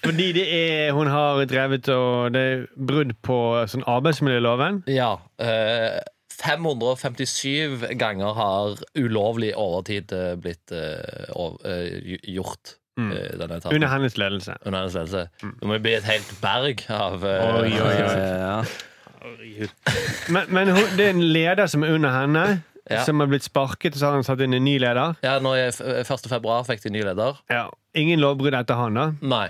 Fordi 0.02 0.32
det 0.34 0.44
er, 0.50 0.92
hun 0.96 1.06
har 1.06 1.44
drevet 1.46 1.88
og 1.94 2.32
Det 2.34 2.40
er 2.52 2.64
brudd 2.76 3.12
på 3.22 3.36
sånn 3.70 3.84
arbeidsmiljøloven. 3.86 4.82
Ja. 4.90 5.12
Eh, 5.38 6.00
557 6.42 7.84
ganger 8.00 8.32
har 8.34 8.80
ulovlig 8.98 9.52
overtid 9.58 10.12
eh, 10.16 10.32
blitt 10.42 10.72
eh, 10.74 11.28
over, 11.36 11.58
eh, 11.68 12.16
gjort. 12.34 12.78
Mm. 12.98 13.12
eh, 13.16 13.36
denne. 13.40 13.60
Under 13.72 13.88
hennes 13.88 14.16
ledelse. 14.20 14.56
under 14.66 14.80
hennes 14.82 14.94
ledelse. 14.98 15.22
Det 15.40 15.68
må 15.68 15.78
jo 15.78 15.84
bli 15.86 15.94
et 15.96 16.04
helt 16.04 16.32
berg 16.42 16.82
av 16.92 17.22
eh, 17.24 17.46
Oi, 17.62 17.70
oi, 17.80 17.94
oi. 18.10 18.66
Men, 20.34 20.48
men 20.50 20.68
hun, 20.74 20.82
det 20.98 21.04
er 21.06 21.12
en 21.14 21.22
leder 21.22 21.68
som 21.70 21.84
er 21.86 21.92
under 21.94 22.10
henne, 22.10 22.42
Ja. 22.90 23.04
som 23.06 23.20
har 23.22 23.28
blitt 23.30 23.44
sparket, 23.46 23.94
og 23.94 24.00
så 24.00 24.08
har 24.08 24.16
han 24.18 24.24
satt 24.26 24.40
inn 24.42 24.56
en 24.58 24.64
ny 24.66 24.72
leder. 24.82 25.12
Ja, 25.22 25.36
nå 25.38 25.52
1. 25.54 25.78
februar 26.26 26.64
fikk 26.66 26.82
de 26.82 26.90
ny 26.90 27.04
leder. 27.06 27.38
Ja. 27.52 27.68
Ingen 27.94 28.18
lovbrudd 28.18 28.56
etter 28.58 28.74
han, 28.80 28.98
da. 28.98 29.04
Nei. 29.22 29.44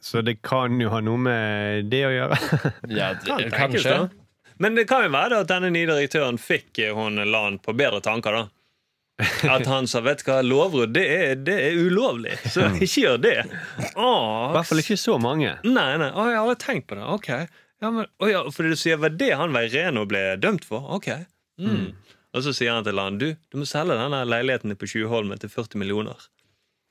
Så 0.00 0.22
det 0.22 0.38
kan 0.46 0.78
jo 0.80 0.92
ha 0.92 1.00
noe 1.02 1.18
med 1.20 1.88
det 1.92 2.04
å 2.06 2.12
gjøre. 2.14 2.38
Ja, 2.98 3.12
det, 3.18 3.50
kanskje. 3.54 4.08
Men 4.58 4.74
det 4.78 4.88
kan 4.90 5.04
jo 5.06 5.10
være 5.14 5.42
at 5.42 5.50
denne 5.50 5.70
nye 5.74 5.86
direktøren 5.86 6.38
fikk 6.42 6.80
eh, 6.82 6.94
hun 6.94 7.20
Lan 7.30 7.58
på 7.62 7.74
bedre 7.78 8.00
tanker. 8.02 8.34
da 8.34 8.46
At 9.50 9.66
han 9.66 9.86
sa 9.90 10.02
vet 10.06 10.22
du 10.22 10.30
hva, 10.30 10.40
lovbrudd 10.46 10.94
det 10.94 11.04
er, 11.14 11.32
det 11.46 11.56
er 11.68 11.78
ulovlig, 11.78 12.36
så 12.46 12.68
ikke 12.78 13.04
gjør 13.04 13.22
det. 13.22 13.38
I 13.48 13.94
hvert 14.54 14.68
fall 14.70 14.82
ikke 14.82 14.98
så 14.98 15.18
mange. 15.22 15.56
Nei, 15.66 15.90
nei, 15.98 16.10
å, 16.10 16.26
jeg 16.30 16.38
har 16.38 16.44
aldri 16.44 16.58
tenkt 16.62 16.88
på 16.90 16.98
det. 16.98 17.06
Ok. 17.16 17.30
Ja, 17.82 17.90
men, 17.94 18.06
å, 18.18 18.30
ja, 18.30 18.44
for 18.54 18.66
du 18.66 18.78
sier 18.78 18.98
var 19.02 19.14
det 19.14 19.32
han 19.38 19.54
Veireno 19.54 20.06
ble 20.10 20.22
dømt 20.42 20.66
for? 20.66 20.86
Ok. 20.98 21.10
Mm. 21.58 21.92
Og 22.34 22.44
så 22.44 22.54
sier 22.54 22.74
han 22.74 22.86
til 22.86 22.98
han 23.00 23.18
du, 23.18 23.32
du 23.50 23.58
må 23.58 23.66
selge 23.66 23.98
denne 23.98 24.22
leiligheten 24.26 24.74
på 24.78 24.90
Tjuvholmen 24.90 25.40
til 25.42 25.50
40 25.50 25.82
millioner. 25.82 26.28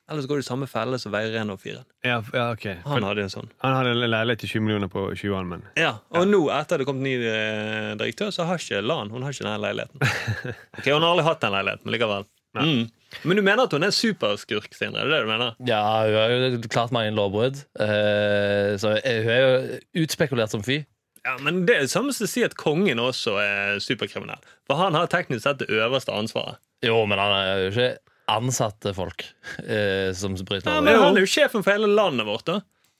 Ellers 0.07 0.27
går 0.29 0.39
du 0.39 0.43
i 0.45 0.47
samme 0.47 0.67
felle 0.71 0.95
som 1.01 1.11
Veireno 1.11 1.57
4. 1.59 1.81
Ja, 2.07 2.21
ja, 2.31 2.45
ok. 2.53 2.65
Han 2.85 3.03
hadde 3.03 3.25
en 3.25 3.31
sånn. 3.33 3.49
han 3.59 3.73
hadde 3.75 3.91
en 3.91 4.03
leilighet 4.07 4.45
til 4.45 4.53
20 4.55 4.63
millioner 4.63 4.91
på 4.91 5.03
20 5.11 5.41
men... 5.49 5.65
Ja, 5.75 5.97
Og 6.15 6.29
nå, 6.29 6.45
etter 6.55 6.79
det 6.79 6.87
kom 6.87 7.01
ny 7.03 7.17
eh, 7.27 7.91
direktør, 7.99 8.31
så 8.31 8.45
har 8.47 8.61
ikke 8.61 8.79
Lan 8.85 9.11
Hun 9.11 9.25
har 9.27 9.35
ikke 9.35 9.49
den 9.49 9.65
leiligheten. 9.65 9.99
Ok, 10.79 10.87
Hun 10.87 11.03
har 11.03 11.09
aldri 11.11 11.25
hatt 11.27 11.43
den 11.43 11.57
leiligheten, 11.57 11.83
men 11.89 11.97
likevel. 11.97 12.27
Mm. 12.57 12.85
Men 13.27 13.39
du 13.39 13.43
mener 13.43 13.63
at 13.67 13.73
hun 13.75 13.83
er 13.83 13.93
superskurk, 13.95 14.71
Sindre? 14.75 15.03
Er 15.03 15.11
det 15.11 15.17
det 15.17 15.25
du 15.25 15.31
mener? 15.31 15.57
Ja, 15.67 15.81
hun 16.07 16.15
har 16.17 16.33
jo 16.33 16.71
klart 16.71 16.95
mange 16.95 17.11
lovbrudd. 17.15 17.59
Uh, 17.79 18.75
så 18.79 18.95
hun 19.03 19.31
er 19.35 19.43
jo 19.43 20.03
utspekulert 20.03 20.55
som 20.55 20.63
fy. 20.65 20.81
Ja, 21.27 21.35
men 21.43 21.65
Det 21.67 21.75
er 21.75 21.83
det 21.83 21.91
samme 21.91 22.15
som 22.15 22.23
å 22.23 22.31
si 22.31 22.43
at 22.47 22.55
kongen 22.59 22.99
også 23.03 23.35
er 23.43 23.81
superkriminell. 23.83 24.39
For 24.67 24.79
han 24.79 24.95
har 24.95 25.11
teknisk 25.11 25.43
sett 25.43 25.59
det 25.59 25.67
øverste 25.75 26.15
ansvaret. 26.15 26.59
Jo, 26.85 27.01
men 27.09 27.19
han 27.19 27.33
er 27.35 27.63
jo 27.65 27.71
ikke 27.73 27.89
ansatte 28.27 28.93
folk 28.97 29.23
eh, 29.63 30.11
som 30.13 30.33
bryter 30.35 30.67
Ja, 30.71 30.79
loven. 30.79 30.83
men 30.91 30.99
Han 31.03 31.17
er 31.17 31.25
jo 31.25 31.31
sjefen 31.31 31.63
for 31.63 31.71
hele 31.71 31.87
landet 31.87 32.25
vårt. 32.27 32.45
da 32.45 32.59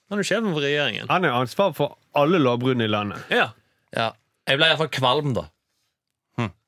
Han 0.09 0.19
er 0.19 0.23
jo 0.23 0.29
sjefen 0.35 0.53
for 0.53 0.61
regjeringen. 0.63 1.07
Han 1.09 1.23
har 1.27 1.41
ansvar 1.41 1.73
for 1.75 1.97
alle 2.15 2.39
lovbrudd 2.39 2.81
i 2.81 2.87
landet. 2.87 3.19
Ja, 3.29 3.49
Ja. 3.95 4.11
Jeg 4.47 4.57
ble 4.59 4.67
iallfall 4.69 4.87
kvalm, 4.91 5.33
da. 5.35 5.49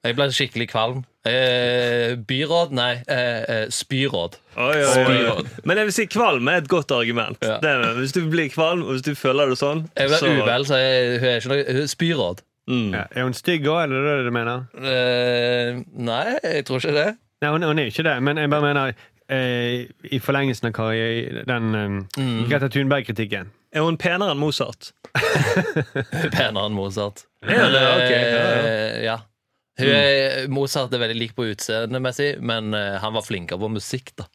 Jeg 0.04 0.16
ble 0.16 0.26
skikkelig 0.32 0.70
kvalm. 0.72 1.02
Eh, 1.28 2.14
byråd? 2.28 2.72
Nei, 2.72 3.02
eh, 3.12 3.44
eh, 3.52 3.66
spyråd. 3.68 4.38
Oi, 4.56 4.64
oi, 4.64 4.84
oi. 4.86 4.94
Spyråd. 4.96 5.50
Men 5.68 5.78
jeg 5.82 5.86
vil 5.90 5.96
si 5.98 6.06
kvalm 6.08 6.48
er 6.48 6.62
et 6.62 6.70
godt 6.72 6.92
argument. 6.96 7.38
Ja. 7.44 7.58
Det 7.60 7.70
er, 7.74 7.84
hvis 8.00 8.14
du 8.16 8.22
blir 8.32 8.48
kvalm, 8.54 8.84
og 8.88 8.94
hvis 8.96 9.04
du 9.04 9.12
føler 9.20 9.50
det 9.52 9.58
sånn 9.60 9.90
Jeg 9.98 10.08
ble 10.08 10.18
så- 10.22 10.32
uvel, 10.40 10.66
så 10.66 10.80
jeg, 10.80 11.20
hun 11.20 11.30
er 11.30 11.38
ikke 11.42 11.52
noe 11.52 11.66
hun 11.68 11.82
er 11.84 11.88
Spyråd. 11.92 12.40
Mm. 12.70 12.94
Ja. 12.94 13.04
Er 13.12 13.24
hun 13.24 13.34
stygg 13.34 13.64
òg, 13.68 13.84
eller 13.84 13.96
er 14.00 14.04
det 14.08 14.18
det 14.24 14.26
du 14.26 14.32
mener? 14.32 14.68
Eh, 14.80 15.84
nei, 15.96 16.40
jeg 16.44 16.66
tror 16.66 16.80
ikke 16.80 16.94
det. 16.96 17.18
Nei, 17.42 17.52
hun, 17.54 17.64
hun 17.64 17.80
er 17.80 17.88
ikke 17.92 18.04
det, 18.04 18.18
men 18.26 18.38
jeg 18.42 18.50
bare 18.52 18.66
mener 18.66 18.94
eh, 19.32 19.86
i 20.12 20.20
forlengelsen 20.20 20.68
av 20.70 20.74
Kari, 20.76 21.44
den 21.48 21.70
eh, 21.80 22.44
Greta 22.50 22.68
Thunberg-kritikken. 22.74 23.52
Er 23.72 23.86
hun 23.86 23.98
penere 24.02 24.34
enn 24.34 24.42
Mozart? 24.42 24.92
Penere 26.36 26.66
enn 26.68 26.76
Mozart. 26.76 27.24
Ja, 27.46 27.68
det 27.72 27.80
er 27.80 27.94
ok, 27.94 28.10
ja, 28.12 28.20
ja. 28.20 28.48
Eh, 28.66 28.98
ja. 29.06 29.18
Hun 29.80 29.94
er, 29.96 30.48
Mozart 30.52 30.92
er 30.94 31.00
veldig 31.06 31.16
lik 31.22 31.36
på 31.38 31.46
utseendemessig, 31.54 32.34
men 32.44 32.74
eh, 32.76 32.98
han 33.00 33.16
var 33.16 33.24
flinkere 33.24 33.62
på 33.62 33.70
musikk. 33.72 34.12
da 34.20 34.26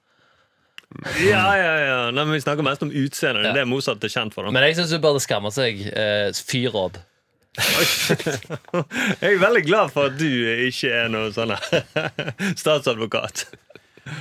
Ja, 1.21 1.43
ja, 1.59 1.73
ja. 1.85 1.99
Nei, 2.15 2.23
men 2.25 2.37
vi 2.39 2.41
snakker 2.45 2.65
mest 2.65 2.83
om 2.87 2.93
utseendet. 2.95 3.43
Det 3.43 3.51
Ja. 3.51 3.53
er 3.53 3.61
det 3.65 3.69
Mozart 3.69 4.05
er 4.07 4.13
kjent 4.15 4.33
for. 4.37 4.47
Da. 4.47 4.55
Men 4.55 4.63
jeg 4.69 4.79
syns 4.79 4.95
hun 4.95 5.03
burde 5.05 5.21
skamme 5.21 5.51
seg. 5.53 5.83
Eh, 5.93 6.31
fyråd. 6.49 7.01
Jeg 7.59 9.35
er 9.35 9.39
veldig 9.43 9.63
glad 9.67 9.93
for 9.95 10.11
at 10.11 10.17
du 10.19 10.27
ikke 10.67 10.91
er 10.91 11.13
noen 11.13 11.35
sånn 11.35 11.55
statsadvokat. 12.63 13.47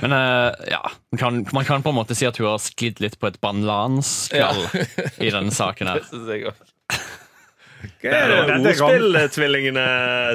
Men 0.00 0.14
uh, 0.16 0.52
ja, 0.70 0.80
man 1.12 1.18
kan, 1.20 1.42
man 1.52 1.66
kan 1.68 1.82
på 1.84 1.92
en 1.92 1.98
måte 1.98 2.16
si 2.16 2.24
at 2.28 2.38
hun 2.40 2.48
har 2.52 2.62
sklidd 2.62 3.02
litt 3.04 3.18
på 3.20 3.28
et 3.28 3.40
bananskall 3.44 4.62
i 5.20 5.28
denne 5.34 5.52
saken 5.54 5.92
her. 5.92 6.06
Det 8.00 8.08
er 8.12 8.30
det 8.30 8.36
er 8.36 8.80
ordspilltvillingene 8.80 9.82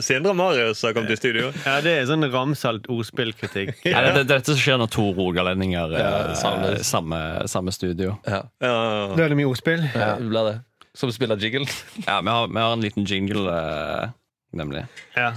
Sindre 0.06 0.34
og 0.34 0.38
Marius 0.38 0.82
har 0.86 0.94
kommet 0.94 1.14
i 1.14 1.18
studio? 1.18 1.50
Ja, 1.66 1.80
det 1.86 1.96
er 1.98 2.08
sånn 2.10 2.26
ramsalt 2.30 2.86
ordspillkritikk. 2.94 3.72
Ja, 3.90 4.04
det, 4.06 4.12
det, 4.20 4.24
det 4.30 4.36
er 4.36 4.42
dette 4.42 4.54
som 4.54 4.62
skjer 4.62 4.80
når 4.82 4.92
to 4.94 5.06
rogalendinger 5.18 5.94
Ja, 5.98 6.10
eh, 6.30 6.82
samme, 6.86 7.24
samme 7.50 7.74
studio. 7.74 8.18
Ja, 8.26 8.44
Ja. 8.62 8.74
Da 9.16 9.26
er 9.26 9.34
det 9.34 9.40
mye 9.40 9.50
ordspill. 9.50 9.82
ja. 9.94 10.16
det 10.20 10.30
blir 10.30 10.52
det. 10.52 10.56
Som 10.98 11.12
spiller 11.12 11.38
jingle? 11.38 11.66
Ja, 12.08 12.22
vi 12.22 12.30
har, 12.30 12.48
vi 12.48 12.60
har 12.60 12.74
en 12.74 12.82
liten 12.82 13.06
jingle, 13.06 13.50
uh, 13.50 14.10
nemlig. 14.54 14.86
Ja. 15.16 15.34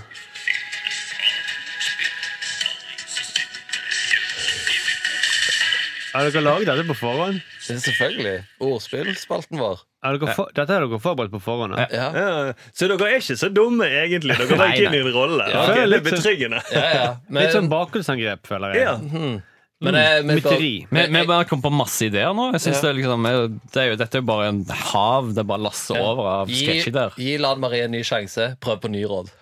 Har 6.13 6.27
dere 6.29 6.43
laget 6.45 6.69
dette 6.69 6.85
på 6.85 6.95
forhånd? 6.99 7.39
Det 7.65 7.79
Selvfølgelig. 7.81 8.43
Ordspillspalten 8.61 9.61
vår. 9.61 9.81
Er 10.05 10.19
dere 10.19 10.35
for, 10.37 10.51
dette 10.53 10.75
har 10.75 10.85
dere 10.85 10.99
forberedt 11.01 11.33
på 11.33 11.41
forhånd? 11.41 11.79
Ja. 11.79 12.09
Ja. 12.13 12.33
Så 12.77 12.89
dere 12.91 13.07
er 13.09 13.23
ikke 13.23 13.37
så 13.41 13.49
dumme, 13.55 13.87
egentlig. 13.89 14.37
Dere 14.37 14.59
tar 14.59 14.75
ikke 14.75 14.83
gikk 14.83 14.91
inn 14.91 14.99
i 14.99 15.01
en 15.07 15.15
rolle. 15.17 15.47
Ja. 15.49 15.63
Ok, 15.63 15.73
det 15.79 15.85
er 15.87 15.89
Litt 15.89 16.03
sånn- 16.05 16.19
betryggende. 16.19 16.61
Ja, 16.75 16.85
ja. 16.99 17.07
Men, 17.31 17.41
Litt 17.47 17.57
sånn 17.57 17.71
bakgrunnsangrep, 17.73 18.45
føler 18.51 18.77
jeg. 18.77 18.85
Ja. 18.85 19.41
Men, 19.83 19.99
mm. 19.99 20.27
men, 20.27 20.39
Mytteri. 20.39 20.73
Vi, 20.91 21.05
vi 21.11 21.23
bare 21.27 21.47
kom 21.51 21.63
på 21.65 21.73
masse 21.75 22.07
ideer 22.07 22.33
nå. 22.37 22.49
Jeg 22.57 22.65
synes 22.67 22.83
det 22.85 22.91
er 22.93 22.99
liksom, 23.01 23.29
det 23.75 23.83
er 23.83 23.93
jo, 23.93 24.01
Dette 24.01 24.19
er 24.19 24.23
jo 24.23 24.29
bare 24.31 24.49
en 24.53 24.65
hav. 24.93 25.33
Det 25.37 25.45
bare 25.49 25.67
lasser 25.67 25.99
over 26.01 26.29
av 26.31 26.53
gi, 26.53 26.81
der. 26.95 27.15
gi 27.19 27.37
Lan 27.43 27.63
Marie 27.63 27.87
en 27.89 27.95
ny 27.97 28.03
sjanse. 28.07 28.53
Prøv 28.63 28.83
på 28.85 28.93
ny 28.93 29.05
råd. 29.11 29.33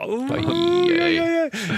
Oh. 0.00 0.30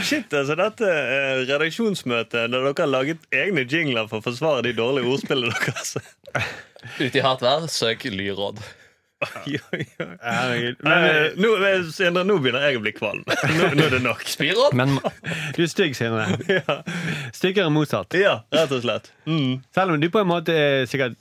Shit, 0.07 0.31
altså 0.31 0.55
Dette 0.55 0.87
Redaksjonsmøtet 0.87 1.49
redaksjonsmøte 1.49 2.45
der 2.45 2.53
dere 2.53 2.75
har 2.79 2.91
laget 2.91 3.25
egne 3.35 3.65
jingler 3.67 4.07
for 4.07 4.21
å 4.21 4.27
forsvare 4.29 4.63
de 4.69 4.77
dårlige 4.79 5.11
ordspillene 5.11 5.57
deres. 5.65 5.97
Ute 7.01 7.19
i 7.19 7.25
hardt 7.25 7.43
vær, 7.43 7.67
søk 7.73 8.07
lyråd. 8.07 8.63
Oi, 9.47 9.59
oi, 9.73 9.83
oi. 10.03 10.09
Herregud. 10.23 10.83
Men, 10.83 11.07
Men, 11.07 11.41
nå, 11.43 11.73
Sindre, 11.95 12.25
nå 12.27 12.39
begynner 12.43 12.67
jeg 12.69 12.81
å 12.81 12.85
bli 12.85 12.95
kvalm. 12.97 13.25
Nå, 13.59 13.73
nå 13.77 13.89
er 13.89 13.97
det 13.97 14.03
nok. 14.05 14.23
Spyråd? 14.29 14.77
Men 14.79 14.97
du 15.57 15.61
er 15.65 15.71
stygg, 15.71 15.97
Sindre. 15.99 16.27
Styggere 17.35 17.69
enn 17.69 17.77
motsatt. 17.77 18.17
Ja, 18.19 18.41
rett 18.55 18.73
og 18.75 18.83
slett. 18.85 19.13
Mm. 19.29 19.61
Selv 19.75 19.95
om 19.95 20.03
du 20.03 20.09
på 20.13 20.23
en 20.23 20.31
måte 20.31 20.57
er 20.57 20.89
sikkert 20.91 21.21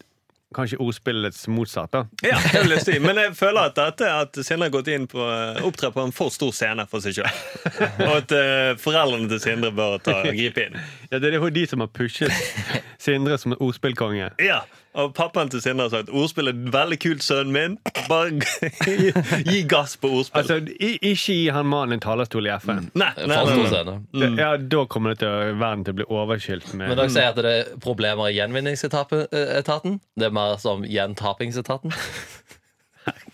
kanskje 0.55 0.77
ordspillets 0.83 1.47
motsatt. 1.47 1.91
da 1.91 2.07
Ja, 2.21 2.39
det 2.51 2.63
vil 2.63 2.75
jeg 2.75 2.83
si. 2.83 2.97
Men 2.99 3.19
jeg 3.21 3.35
føler 3.39 3.69
at 3.69 3.77
dette 3.77 4.09
at 4.11 4.39
Sindre 4.43 4.67
har 4.67 4.73
gått 4.73 4.89
inn 4.91 5.07
på 5.11 5.21
eh, 5.23 5.61
opptrer 5.67 5.93
på 5.95 6.03
en 6.03 6.11
for 6.15 6.33
stor 6.33 6.51
scene 6.55 6.85
for 6.91 7.03
seg 7.03 7.21
sjøl. 7.21 7.39
Og 8.03 8.11
at 8.17 8.35
uh, 8.35 8.73
foreldrene 8.81 9.31
til 9.31 9.41
Sindre 9.43 9.71
bør 9.75 9.97
ta, 10.03 10.19
gripe 10.27 10.67
inn. 10.67 10.77
Ja, 11.11 11.19
Det 11.19 11.31
er 11.31 11.39
jo 11.39 11.51
de 11.53 11.65
som 11.69 11.83
har 11.83 11.91
pushet 11.95 12.35
Sindre 13.01 13.39
som 13.41 13.55
ordspillkonge. 13.57 14.33
Ja, 14.43 14.61
Og 14.99 15.13
pappaen 15.15 15.47
til 15.51 15.61
Sindre 15.63 15.85
har 15.87 15.93
sagt 15.93 16.09
ordspill 16.11 16.49
er 16.51 16.57
veldig 16.73 16.97
kult, 16.99 17.23
sønnen 17.23 17.53
min. 17.55 17.77
Bare 18.09 18.33
gi, 18.87 19.11
gi 19.47 19.61
gass 19.71 19.93
på 20.01 20.09
ordspill. 20.17 20.41
Altså, 20.41 20.57
Ikke 20.83 21.15
gi 21.37 21.37
han 21.55 21.69
mannen 21.71 21.95
en 21.95 22.03
talerstol 22.03 22.49
i 22.49 22.51
FN. 22.59 22.89
nei, 22.99 23.11
nei, 23.15 23.37
For 23.37 23.51
nei, 23.53 23.55
nei. 23.55 23.69
scene. 23.71 24.31
Ja, 24.41 24.49
Da 24.57 24.83
kommer 24.91 25.13
det 25.15 25.21
til 25.23 25.31
å, 25.31 25.53
verden 25.61 25.85
til 25.87 25.95
å 25.95 25.99
bli 26.01 26.07
overskylt 26.11 26.73
Men 26.75 26.91
dere 26.97 27.07
sier 27.13 27.31
at 27.31 27.39
det 27.39 27.53
er 27.61 27.71
problemer 27.83 28.31
i 28.31 28.35
gjenvinningsetaten? 28.39 29.99
Det 30.19 30.27
er 30.27 30.35
mer 30.35 30.57
som 30.61 30.83
gjentapingsetaten? 30.87 31.95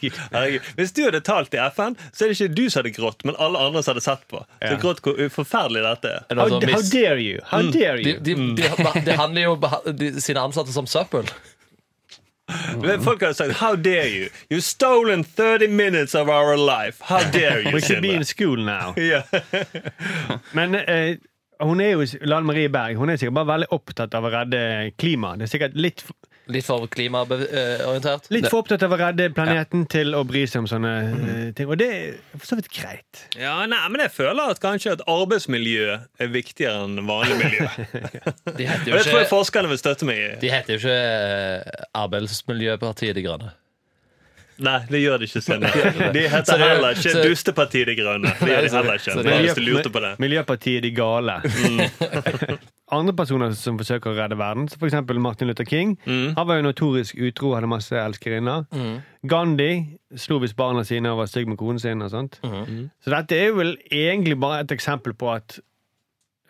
Herregud. 0.02 0.62
Hvis 0.78 0.94
du 0.94 1.04
hadde 1.06 1.22
talt 1.26 1.54
i 1.54 1.62
FN, 1.74 1.98
så 2.14 2.26
er 2.26 2.32
det 2.34 2.38
ikke 2.40 2.56
du 2.56 2.64
som 2.70 2.80
hadde 2.84 2.94
grått, 2.96 3.26
men 3.26 3.36
alle 3.40 3.60
andre 3.60 3.84
som 3.84 3.94
hadde 3.96 4.06
sett 4.06 4.24
på. 4.32 4.44
Så 4.62 4.72
Ja. 4.74 4.78
grått 4.82 5.02
hvor 5.06 5.20
forferdelig 5.34 5.84
dette 5.88 6.14
er. 6.16 6.24
How, 6.36 6.50
how 6.50 6.82
dare 6.92 7.20
you? 7.22 7.40
How 7.52 7.62
dare 7.72 7.98
de, 8.04 8.10
you? 8.16 8.20
de, 8.20 8.36
de, 8.56 9.04
de 9.06 9.18
handler 9.18 9.42
jo 9.42 9.58
om 9.58 10.20
sine 10.22 10.40
ansatte 10.40 10.74
som 10.76 10.88
søppel. 10.88 11.26
Mm. 12.48 13.02
Folk 13.04 13.20
hadde 13.22 13.34
sagt 13.34 13.52
'How 13.60 13.76
dare 13.76 14.08
you? 14.08 14.30
You've 14.50 14.64
stolen 14.64 15.24
30 15.26 15.68
minutes 15.68 16.16
of 16.16 16.30
our 16.30 16.56
life'. 16.56 16.96
How 17.02 17.20
dare 17.32 17.60
you, 17.64 17.74
We 17.74 17.82
should 17.82 18.02
be 18.02 18.14
in 18.14 18.24
school 18.24 18.56
now. 18.64 18.94
Men 20.58 20.76
eh, 20.76 21.18
hun 21.60 21.82
er 21.82 21.90
jo 21.92 22.06
Lan 22.22 22.46
Marie 22.46 22.70
Berg 22.70 22.96
Hun 22.98 23.10
er 23.10 23.18
sikkert 23.20 23.34
bare 23.40 23.50
veldig 23.52 23.68
opptatt 23.76 24.16
av 24.18 24.24
å 24.28 24.32
redde 24.32 24.92
klimaet. 25.02 25.40
Det 25.42 25.48
er 25.48 25.52
sikkert 25.58 25.76
litt, 25.76 26.04
Litt 26.48 26.66
for 26.68 26.88
klimaorientert. 26.92 28.30
litt 28.32 28.48
for 28.48 28.64
opptatt 28.64 28.84
av 28.88 28.96
å 28.96 29.00
redde 29.02 29.28
planeten 29.36 29.84
til 29.92 30.16
å 30.16 30.24
bry 30.28 30.46
seg 30.48 30.64
om 30.64 30.70
sånne 30.72 30.94
mm. 31.12 31.54
ting. 31.58 31.68
Og 31.68 31.80
det 31.82 31.90
er 31.92 32.16
for 32.38 32.48
så 32.52 32.60
vidt 32.60 32.72
greit. 32.74 33.24
ja, 33.36 33.58
nei, 33.70 33.84
men 33.92 34.06
jeg 34.06 34.14
føler 34.16 34.54
at 34.56 34.64
kanskje 34.64 34.96
at 34.98 35.06
arbeidsmiljø 35.12 36.00
er 36.24 36.34
viktigere 36.34 36.88
enn 36.88 37.04
vanlig 37.08 37.38
miljø. 37.44 37.68
De 38.58 38.68
heter 38.68 38.88
Og 38.88 38.94
jo 38.94 38.98
det 38.98 39.06
tror 39.10 39.22
jeg 39.22 39.32
forskerne 39.32 39.72
vil 39.72 39.82
støtte 39.82 40.08
meg 40.08 40.24
i. 40.24 40.28
de 40.42 40.52
heter 40.54 40.76
jo 40.76 40.82
ikke 40.82 40.98
eh, 40.98 41.88
Arbeidsmiljøpartiet 41.98 43.18
De 43.18 43.26
Grønne. 43.26 43.54
Nei, 44.58 44.80
det 44.90 45.04
gjør 45.04 45.22
de 45.22 45.28
ikke, 45.30 45.42
Senere. 45.46 45.92
De 46.16 46.24
heter 46.32 46.64
heller 46.64 46.98
ikke 46.98 47.14
så- 47.14 47.26
Dustepartiet 47.28 47.92
De 47.92 47.96
Grønne. 48.00 48.34
Det 48.40 48.50
gjør 48.50 48.66
de 48.66 48.74
heller 48.78 48.96
ikke. 48.98 50.16
Miljøpartiet 50.24 50.84
De 50.88 50.92
Gale. 50.98 51.42
Andre 52.96 53.12
personer 53.14 53.52
som 53.52 53.76
forsøker 53.78 54.14
å 54.14 54.16
redde 54.16 54.38
verden, 54.40 54.70
som 54.72 54.80
f.eks. 54.80 54.96
Martin 55.20 55.50
Luther 55.50 55.66
King. 55.68 55.98
Han 56.08 56.48
var 56.48 56.56
jo 56.62 56.64
notorisk 56.70 57.18
utro, 57.20 57.54
hadde 57.58 57.68
masse 57.68 57.92
elskerinner. 58.00 58.64
Gandhi 59.28 59.98
slo 60.16 60.38
visst 60.40 60.56
barna 60.56 60.86
sine 60.88 61.12
og 61.12 61.18
var 61.20 61.28
stygg 61.28 61.50
med 61.52 61.58
konen 61.60 61.80
sin. 61.84 62.02
og 62.02 62.12
sånt. 62.14 62.40
Så 63.04 63.12
dette 63.12 63.36
er 63.36 63.52
vel 63.58 63.74
egentlig 63.92 64.38
bare 64.40 64.62
et 64.64 64.72
eksempel 64.72 65.14
på 65.20 65.34
at 65.34 65.58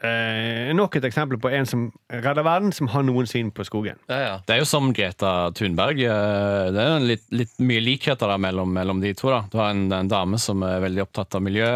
eh, 0.03 0.69
Nok 0.77 0.99
et 0.99 1.07
eksempel 1.09 1.39
på 1.41 1.49
en 1.57 1.65
som 1.65 1.87
redder 2.13 2.45
verden, 2.45 2.71
som 2.75 2.89
har 2.93 3.01
noen 3.07 3.25
syn 3.29 3.49
på 3.55 3.65
skogen. 3.65 3.97
Ja, 4.09 4.19
ja. 4.21 4.35
det 4.45 4.55
er 4.57 4.61
jo 4.61 4.69
som 4.69 4.91
Greta 4.93 5.49
Thunberg. 5.57 6.03
eh, 6.05 6.67
Det 6.75 6.83
er 6.83 6.91
jo 6.99 7.07
litt, 7.15 7.25
litt 7.33 7.57
mye 7.65 7.81
likheter 7.81 8.37
mellom, 8.37 8.69
mellom 8.77 9.01
de 9.01 9.13
to. 9.17 9.31
da. 9.33 9.41
Du 9.51 9.57
har 9.57 9.71
en, 9.73 9.87
en 9.91 10.07
dame 10.11 10.37
som 10.37 10.61
er 10.67 10.83
veldig 10.85 11.01
opptatt 11.07 11.39
av 11.39 11.41
miljø. 11.49 11.71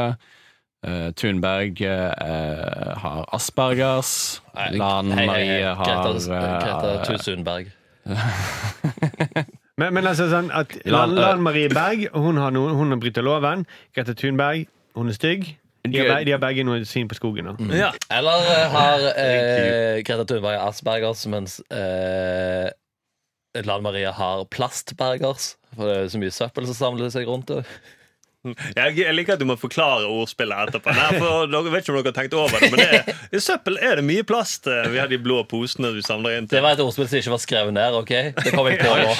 Eh, 0.82 1.12
Thunberg 1.14 1.78
uh, 1.86 2.96
har 2.98 3.26
aspergers. 3.36 4.42
Nei, 4.56 4.72
Lan 4.82 5.12
hei, 5.14 5.16
hei, 5.16 5.26
hei. 5.26 5.28
Marie 5.30 5.76
har 5.78 5.86
Greta, 5.86 6.14
Greta 6.66 7.14
eh, 7.14 7.20
Thunberg. 7.22 7.72
Men, 9.82 9.96
men 9.96 10.06
altså 10.06 10.28
sånn 10.30 10.52
at 10.54 10.74
Lan- 10.94 11.16
Lan, 11.18 11.42
Marie 11.42 11.70
Berg 11.72 12.08
hun 12.14 12.38
har, 12.42 12.54
noen, 12.54 12.76
hun 12.78 13.00
bryter 13.02 13.26
loven. 13.26 13.66
Greta 13.96 14.14
Thunberg 14.18 14.68
hun 14.98 15.10
er 15.10 15.18
stygg. 15.18 15.48
De 15.82 15.98
har, 15.98 16.22
de 16.28 16.34
har 16.36 16.42
begge 16.42 16.62
noe 16.68 16.84
syn 16.86 17.08
på 17.10 17.18
skogen. 17.18 17.48
Mm. 17.58 17.72
Ja. 17.74 17.90
Eller 18.14 18.44
eh, 18.52 18.76
har 18.76 19.06
eh, 19.24 20.02
Greta 20.06 20.28
Thunberg 20.30 20.60
Aspergers, 20.68 21.24
mens 21.32 21.58
eh, 21.74 22.70
Lan 23.66 23.82
Marie 23.86 24.12
har 24.14 24.46
plastbergers. 24.54 25.56
For 25.74 25.88
det 25.90 25.98
er 25.98 26.14
så 26.14 26.22
mye 26.22 26.36
søppel 26.36 26.70
som 26.70 26.78
samler 26.78 27.10
seg 27.14 27.26
rundt 27.30 27.50
det. 27.50 27.64
Jeg, 28.80 29.14
liker 29.14 29.36
at 29.36 29.42
du 29.42 29.46
må 29.46 29.54
forklare 29.60 30.08
ordspillet 30.10 30.72
etterpå. 30.72 30.90
Nei, 30.98 31.10
for 31.22 31.46
dere 31.52 31.72
vet 31.74 31.84
ikke 31.86 31.94
om 31.94 31.98
dere 32.00 32.10
har 32.10 32.16
tenkt 32.18 32.34
over 32.38 32.58
det, 32.58 32.70
men 32.74 32.80
det 32.82 32.88
i 33.38 33.40
søppel 33.44 33.76
er 33.78 33.94
det 34.02 34.06
mye 34.08 34.24
plast. 34.28 34.66
Vi 34.66 34.98
har 34.98 35.08
de 35.12 35.20
blå 35.22 35.38
posene 35.50 35.90
du 35.94 36.02
samler 36.06 36.32
inn 36.40 36.48
til. 36.50 36.58
Det 36.58 36.66
var 36.66 36.74
et 36.78 36.84
ordspill 36.84 37.10
som 37.12 37.18
ikke 37.22 37.36
var 37.36 37.44
skrevet 37.46 37.74
ned. 37.78 37.92
ok? 38.02 38.14
Det 38.42 38.50
kom 38.56 38.66
jeg 38.72 38.78
på 38.82 38.92
nå. 38.98 39.10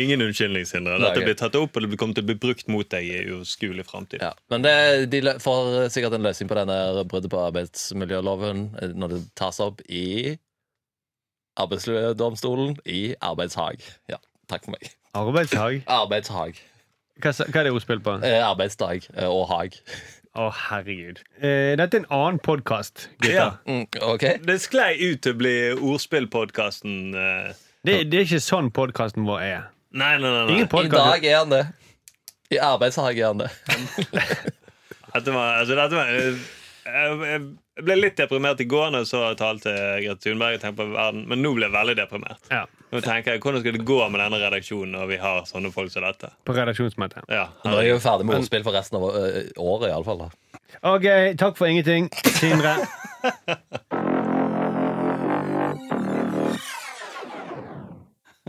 Ingen 0.00 0.22
unnskyldning, 0.22 0.64
Sindre. 0.68 0.98
Dette 1.02 1.24
blir 1.24 1.36
tatt 1.38 1.56
opp, 1.58 1.74
og 1.74 1.78
det 1.82 1.98
kommer 1.98 2.14
til 2.16 2.24
å 2.24 2.28
bli 2.30 2.38
brukt 2.44 2.66
mot 2.70 2.88
deg 2.92 3.02
i 3.08 3.10
uskuelig 3.34 3.84
framtid. 3.88 4.20
Ja. 4.22 4.32
Men 4.52 4.58
det, 4.66 4.74
de 5.10 5.18
får 5.42 5.60
sikkert 5.94 6.14
en 6.16 6.26
løsning 6.28 6.48
på 6.50 6.58
denne 6.60 6.76
bruddet 7.10 7.32
på 7.32 7.44
arbeidsmiljøloven 7.48 8.58
eh, 8.80 8.90
når 8.94 9.08
det 9.16 9.20
tas 9.40 9.58
opp 9.64 9.78
i 9.88 10.36
Arbeidsdomstolen 11.60 12.70
i 12.88 13.14
arbeidshag. 13.26 13.76
Ja, 14.08 14.16
takk 14.50 14.66
for 14.66 14.74
meg. 14.76 14.90
Arbeidshag. 15.18 15.82
Arbeidshag. 16.00 16.60
Hva, 17.20 17.32
hva 17.36 17.60
er 17.60 17.68
det 17.68 17.74
ordspill 17.76 18.00
på? 18.04 18.16
Eh, 18.24 18.38
arbeidsdag 18.46 19.06
eh, 19.16 19.28
og 19.28 19.46
hag. 19.50 19.76
Å, 20.38 20.46
herregud. 20.68 21.18
Eh, 21.42 21.72
dette 21.80 21.98
er 21.98 22.04
en 22.04 22.12
annen 22.14 22.38
podkast, 22.44 23.08
gutter. 23.18 23.34
Ja. 23.34 23.48
Mm, 23.66 23.84
OK? 24.12 24.24
Det 24.46 24.56
sklei 24.62 24.92
ut 25.02 25.24
til 25.26 25.34
å 25.34 25.40
bli 25.40 25.56
ordspillpodkasten. 25.74 26.96
eh. 27.18 27.50
Det, 27.86 27.96
det 28.12 28.22
er 28.22 28.26
ikke 28.28 28.42
sånn 28.44 28.70
podkasten 28.76 29.26
vår 29.28 29.42
er. 29.46 29.68
Nei, 29.90 30.14
nei, 30.22 30.30
nei. 30.30 30.42
nei. 30.46 30.56
Ingen 30.60 30.86
I 30.86 30.92
dag 30.92 31.24
er 31.26 31.38
han 31.40 31.52
det. 31.54 31.64
I 32.54 32.60
arbeidshag 32.62 33.18
er 33.18 33.30
han 33.32 33.42
det. 33.42 33.50
Dette 35.14 35.32
var, 35.34 35.56
altså, 35.58 35.74
dette 35.74 35.96
var, 35.98 36.10
jeg, 36.14 36.34
jeg 37.26 37.40
ble 37.86 37.96
litt 37.98 38.16
deprimert 38.18 38.60
i 38.60 38.66
går 38.70 38.90
når 38.94 39.04
jeg 39.04 39.10
så 39.10 39.20
talen 39.38 39.60
til 39.62 39.76
Grete 40.04 40.20
Thunberg. 40.26 40.56
Jeg 40.58 40.76
på 40.78 40.86
verden, 40.92 41.24
Men 41.30 41.42
nå 41.44 41.52
ble 41.56 41.66
jeg 41.68 41.74
veldig 41.76 41.96
deprimert. 41.98 42.50
Ja, 42.50 42.64
Nå 42.90 43.00
tenker 43.04 43.32
jeg, 43.36 43.40
Hvordan 43.44 43.62
skal 43.62 43.76
det 43.78 43.84
gå 43.86 43.98
med 44.10 44.20
denne 44.20 44.40
redaksjonen 44.42 44.96
når 44.98 45.06
vi 45.12 45.18
har 45.22 45.44
sånne 45.46 45.70
folk 45.74 45.92
som 45.94 46.02
dette? 46.02 46.32
på 46.44 46.56
redaksjonsmøte. 46.56 47.22
Ja, 47.30 47.48
Nå 47.64 47.76
er 47.76 47.82
vi 47.84 47.92
jo 47.92 48.00
ferdig 48.02 48.26
med 48.26 48.40
ordspill 48.40 48.64
for 48.66 48.74
resten 48.74 48.98
av 48.98 49.08
øh, 49.10 49.42
året, 49.62 49.90
iallfall. 49.92 50.26
OK, 50.82 51.06
takk 51.38 51.56
for 51.58 51.66
ingenting, 51.70 52.10
Sindre. 52.38 52.76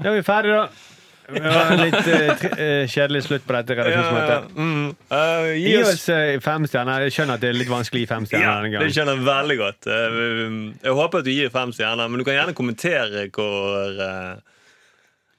Da 0.02 0.10
er 0.10 0.16
vi 0.18 0.24
ferdige, 0.26 0.56
da. 0.58 0.91
Det 1.34 1.42
var 1.54 1.72
en 1.72 1.82
litt 1.82 2.08
eh, 2.12 2.32
tri- 2.42 2.52
eh, 2.66 2.84
kjedelig 2.92 3.22
slutt 3.28 3.46
på 3.48 3.56
dette 3.56 3.76
ja, 3.78 3.82
ja. 3.82 3.88
redaksjonsmøtet. 3.88 4.56
Mm. 4.58 4.88
Uh, 5.12 5.50
gi 5.56 5.66
Gi 5.72 5.76
oss 5.82 5.92
oss 5.94 6.06
eh, 6.16 6.36
fem 6.44 6.68
stjerner. 6.68 7.06
Jeg 7.08 7.16
skjønner 7.18 7.40
at 7.40 7.44
det 7.46 7.50
er 7.54 7.58
litt 7.60 7.72
vanskelig 7.72 8.02
å 8.02 8.04
gi 8.06 8.10
fem 8.12 8.26
stjerner 8.30 8.48
ja, 8.48 8.56
denne 8.58 8.70
det 8.72 8.78
gangen. 8.78 8.96
skjønner 8.98 9.20
jeg 9.20 9.28
veldig 9.32 9.58
godt. 9.62 9.90
Eh, 9.96 10.88
Jeg 10.90 10.98
håper 11.02 11.24
at 11.24 11.28
du 11.30 11.32
gir 11.36 11.54
fem 11.54 11.76
stjerner, 11.78 12.10
men 12.12 12.20
du 12.22 12.28
kan 12.28 12.38
gjerne 12.40 12.58
kommentere 12.58 13.28
hvor 13.36 14.02
uh, 14.02 14.36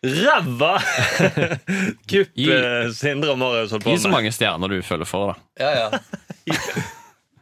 ræva 0.03 0.73
kupp 2.11 2.33
Gi- 2.35 2.51
eh, 2.57 2.89
Sindre 2.97 3.35
og 3.35 3.39
Marius 3.39 3.71
holdt 3.77 3.85
på 3.87 3.93
Gi 3.95 4.01
så 4.03 4.09
med. 4.11 4.17
mange 4.19 4.33
stjerner 4.35 4.73
du 4.73 4.81
føler 4.83 5.07
for, 5.09 5.33
da. 5.35 5.63
Ja, 5.63 5.71
ja. 5.85 6.57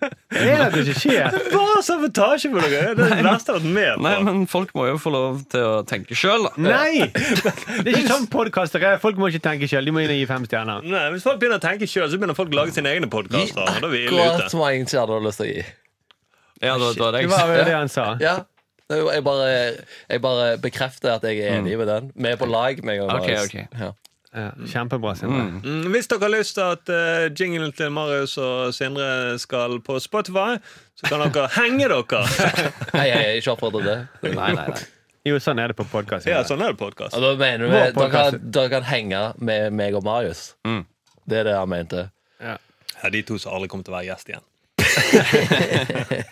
Jeg 0.01 0.53
er 0.57 0.71
det 0.73 0.83
ikke 0.87 1.01
skjer. 1.01 1.35
Bare 1.53 1.81
sabotasje 1.85 2.51
for 2.53 2.65
dere! 2.65 2.95
Det 2.97 3.07
er 3.07 3.17
det 3.21 3.25
verste 3.27 3.53
jeg 3.53 3.57
har 3.57 3.61
vært 3.61 3.75
med 3.77 3.91
på. 3.97 4.03
Nei, 4.07 4.13
men 4.29 4.41
folk 4.51 4.71
må 4.79 4.87
jo 4.89 4.97
få 5.03 5.13
lov 5.15 5.41
til 5.53 5.67
å 5.67 5.75
tenke 5.89 6.17
sjøl, 6.19 6.47
da. 6.49 6.53
Nei! 6.57 7.11
Det 7.85 7.85
er 7.85 7.99
ikke 7.99 8.07
sånn 8.13 8.29
podkaster 8.33 8.87
er. 8.91 9.01
Folk 9.03 9.19
må 9.21 9.29
ikke 9.33 9.43
tenke 9.45 9.69
sjøl. 9.71 9.85
De 9.89 9.95
må 9.95 10.05
inn 10.05 10.13
og 10.15 10.21
gi 10.21 10.29
fem 10.31 10.47
stjerner. 10.49 10.87
Nei, 10.87 11.03
Hvis 11.15 11.27
folk 11.27 11.41
begynner 11.43 11.61
å 11.61 11.65
tenke 11.65 11.89
sjøl, 11.91 12.09
så 12.13 12.21
begynner 12.21 12.39
folk 12.39 12.53
å 12.55 12.61
lage 12.63 12.77
sine 12.77 12.93
egne 12.95 13.11
podkaster. 13.13 13.61
Er 13.67 13.85
akkurat 13.91 14.41
ute. 14.45 14.51
så 14.55 14.61
mange 14.63 14.87
stjerner 14.91 15.27
lyst 15.27 15.43
til 15.43 15.49
å 15.49 15.53
gi. 15.55 15.67
Ja, 16.61 16.75
da, 16.77 16.91
da 16.93 17.11
det 17.17 17.23
Det 17.25 17.31
var 17.33 17.47
vel 17.49 17.65
det 17.65 17.77
han 17.77 17.89
sa. 17.93 18.07
Ja. 18.21 18.39
Jeg 18.91 19.23
bare, 19.23 19.47
jeg 20.11 20.21
bare 20.25 20.47
bekrefter 20.59 21.13
at 21.15 21.23
jeg 21.29 21.39
er 21.45 21.61
enig 21.61 21.77
med 21.79 21.87
den. 21.89 22.09
Vi 22.17 22.33
er 22.33 22.41
på 22.41 22.49
lag. 22.51 22.81
Med 22.85 23.05
og 23.05 23.13
Ok, 23.15 23.29
Marius. 23.29 23.47
ok. 23.47 23.79
Ja. 23.79 23.93
Ja, 24.31 24.53
kjempebra, 24.71 25.15
Sindre. 25.19 25.43
Mm, 25.65 25.89
Hvis 25.91 26.07
dere 26.07 26.23
har 26.23 26.31
lyst 26.31 26.55
til 26.55 26.63
at 26.63 26.91
uh, 26.95 27.27
jinglen 27.35 27.73
til 27.75 27.91
Marius 27.91 28.37
og 28.39 28.71
Sindre 28.77 29.35
skal 29.43 29.81
på 29.83 29.97
Spotify, 29.99 30.55
så 30.95 31.09
kan 31.11 31.25
dere 31.35 31.49
henge 31.59 31.89
dere. 31.91 32.21
Hei, 32.95 33.09
hei, 33.11 33.25
ikke 33.41 33.57
oppfordre 33.57 33.83
det. 33.89 33.97
Nei, 34.29 34.53
nei, 34.55 34.69
nei. 34.71 34.85
Jo, 35.27 35.37
sånn 35.43 35.59
er 35.61 35.69
det 35.73 35.77
på 35.77 35.85
podkast. 35.91 36.25
Ja, 36.31 36.45
sånn 36.49 36.63
er 36.65 36.73
det 36.73 36.79
podcast. 36.81 37.13
Og 37.19 37.21
da 37.27 37.33
mener 37.37 37.67
du 37.67 37.75
dere 37.75 38.07
kan, 38.15 38.39
dere 38.55 38.71
kan 38.73 38.87
henge 38.89 39.25
med 39.43 39.75
meg 39.77 39.99
og 39.99 40.07
Marius. 40.07 40.53
Mm. 40.65 40.85
Det 41.29 41.43
er 41.43 41.51
det 41.51 41.57
han 41.59 41.69
mente. 41.75 42.07
Ja. 42.41 42.55
Ja, 43.03 43.11
de 43.13 43.21
to 43.29 43.37
som 43.41 43.53
aldri 43.59 43.69
kommer 43.73 43.85
til 43.85 43.93
å 43.93 43.99
være 43.99 44.09
gjest 44.13 44.31
igjen. 44.31 44.47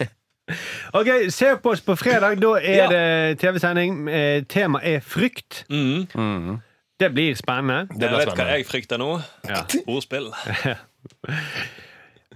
Ok, 0.97 1.09
Se 1.29 1.51
på 1.61 1.75
oss 1.75 1.83
på 1.85 1.93
fredag. 2.01 2.39
Da 2.41 2.55
er 2.57 2.77
Ja. 2.79 2.87
det 2.89 3.39
TV-sending. 3.43 4.09
Eh, 4.09 4.45
Temaet 4.49 4.87
er 4.95 5.01
frykt. 5.05 5.65
Mm. 5.69 6.07
Mm. 6.17 6.55
Det 6.99 7.09
blir 7.15 7.35
spennende. 7.39 7.87
Det 7.95 8.09
Jeg 8.09 8.11
blir 8.11 8.19
vet 8.27 8.35
hva 8.41 8.47
jeg 8.57 8.67
frykter 8.67 8.99
nå. 8.99 9.11
Ja. 9.49 9.63
Ordspill. 9.95 10.31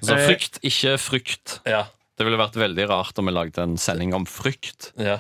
Så 0.03 0.15
Eh, 0.17 0.25
frykt, 0.27 0.59
ikke 0.67 0.97
frykt. 0.99 1.61
Ja. 1.67 1.85
Det 2.19 2.25
ville 2.27 2.39
vært 2.41 2.57
veldig 2.59 2.89
rart 2.91 3.19
om 3.19 3.27
vi 3.31 3.33
lagde 3.35 3.63
en 3.63 3.77
sending 3.79 4.15
om 4.15 4.27
frykt. 4.27 4.93
ja. 4.99 5.19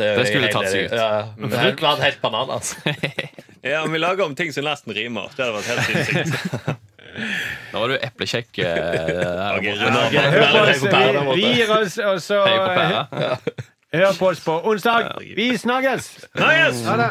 Det, 0.00 0.14
Det 0.16 0.26
skulle 0.30 0.48
tatt 0.48 0.68
seg 0.72 0.86
ut. 0.86 0.92
Ja, 0.96 1.08
men 1.36 1.50
Det 1.52 1.58
hadde 1.60 1.82
vært 1.84 2.04
helt 2.06 2.20
bananas. 2.22 2.70
Ja, 3.62 3.82
men 3.84 3.92
Vi 3.92 3.98
lager 4.00 4.24
om 4.24 4.32
ting 4.34 4.48
som 4.56 4.64
nesten 4.64 4.94
rimer. 4.96 5.28
Det 5.36 5.44
hadde 5.44 5.58
vært 5.58 5.68
helt 5.68 5.84
sinnssykt. 6.08 6.32
Nå 7.74 7.82
var 7.82 7.88
du 7.92 7.96
eplekjekk. 8.00 8.58
eh, 8.64 9.60
Vi, 11.34 11.44
gir 11.58 11.68
oss, 11.76 11.98
og 12.00 12.22
så 12.24 12.40
pæra. 12.46 13.36
Hør 13.92 14.16
på 14.16 14.30
oss 14.30 14.40
på 14.46 14.56
onsdag. 14.72 15.10
Vi 15.36 15.50
snakkes! 15.60 16.08
Nice! 16.40 16.80
Ha 16.88 16.96
det. 16.96 17.10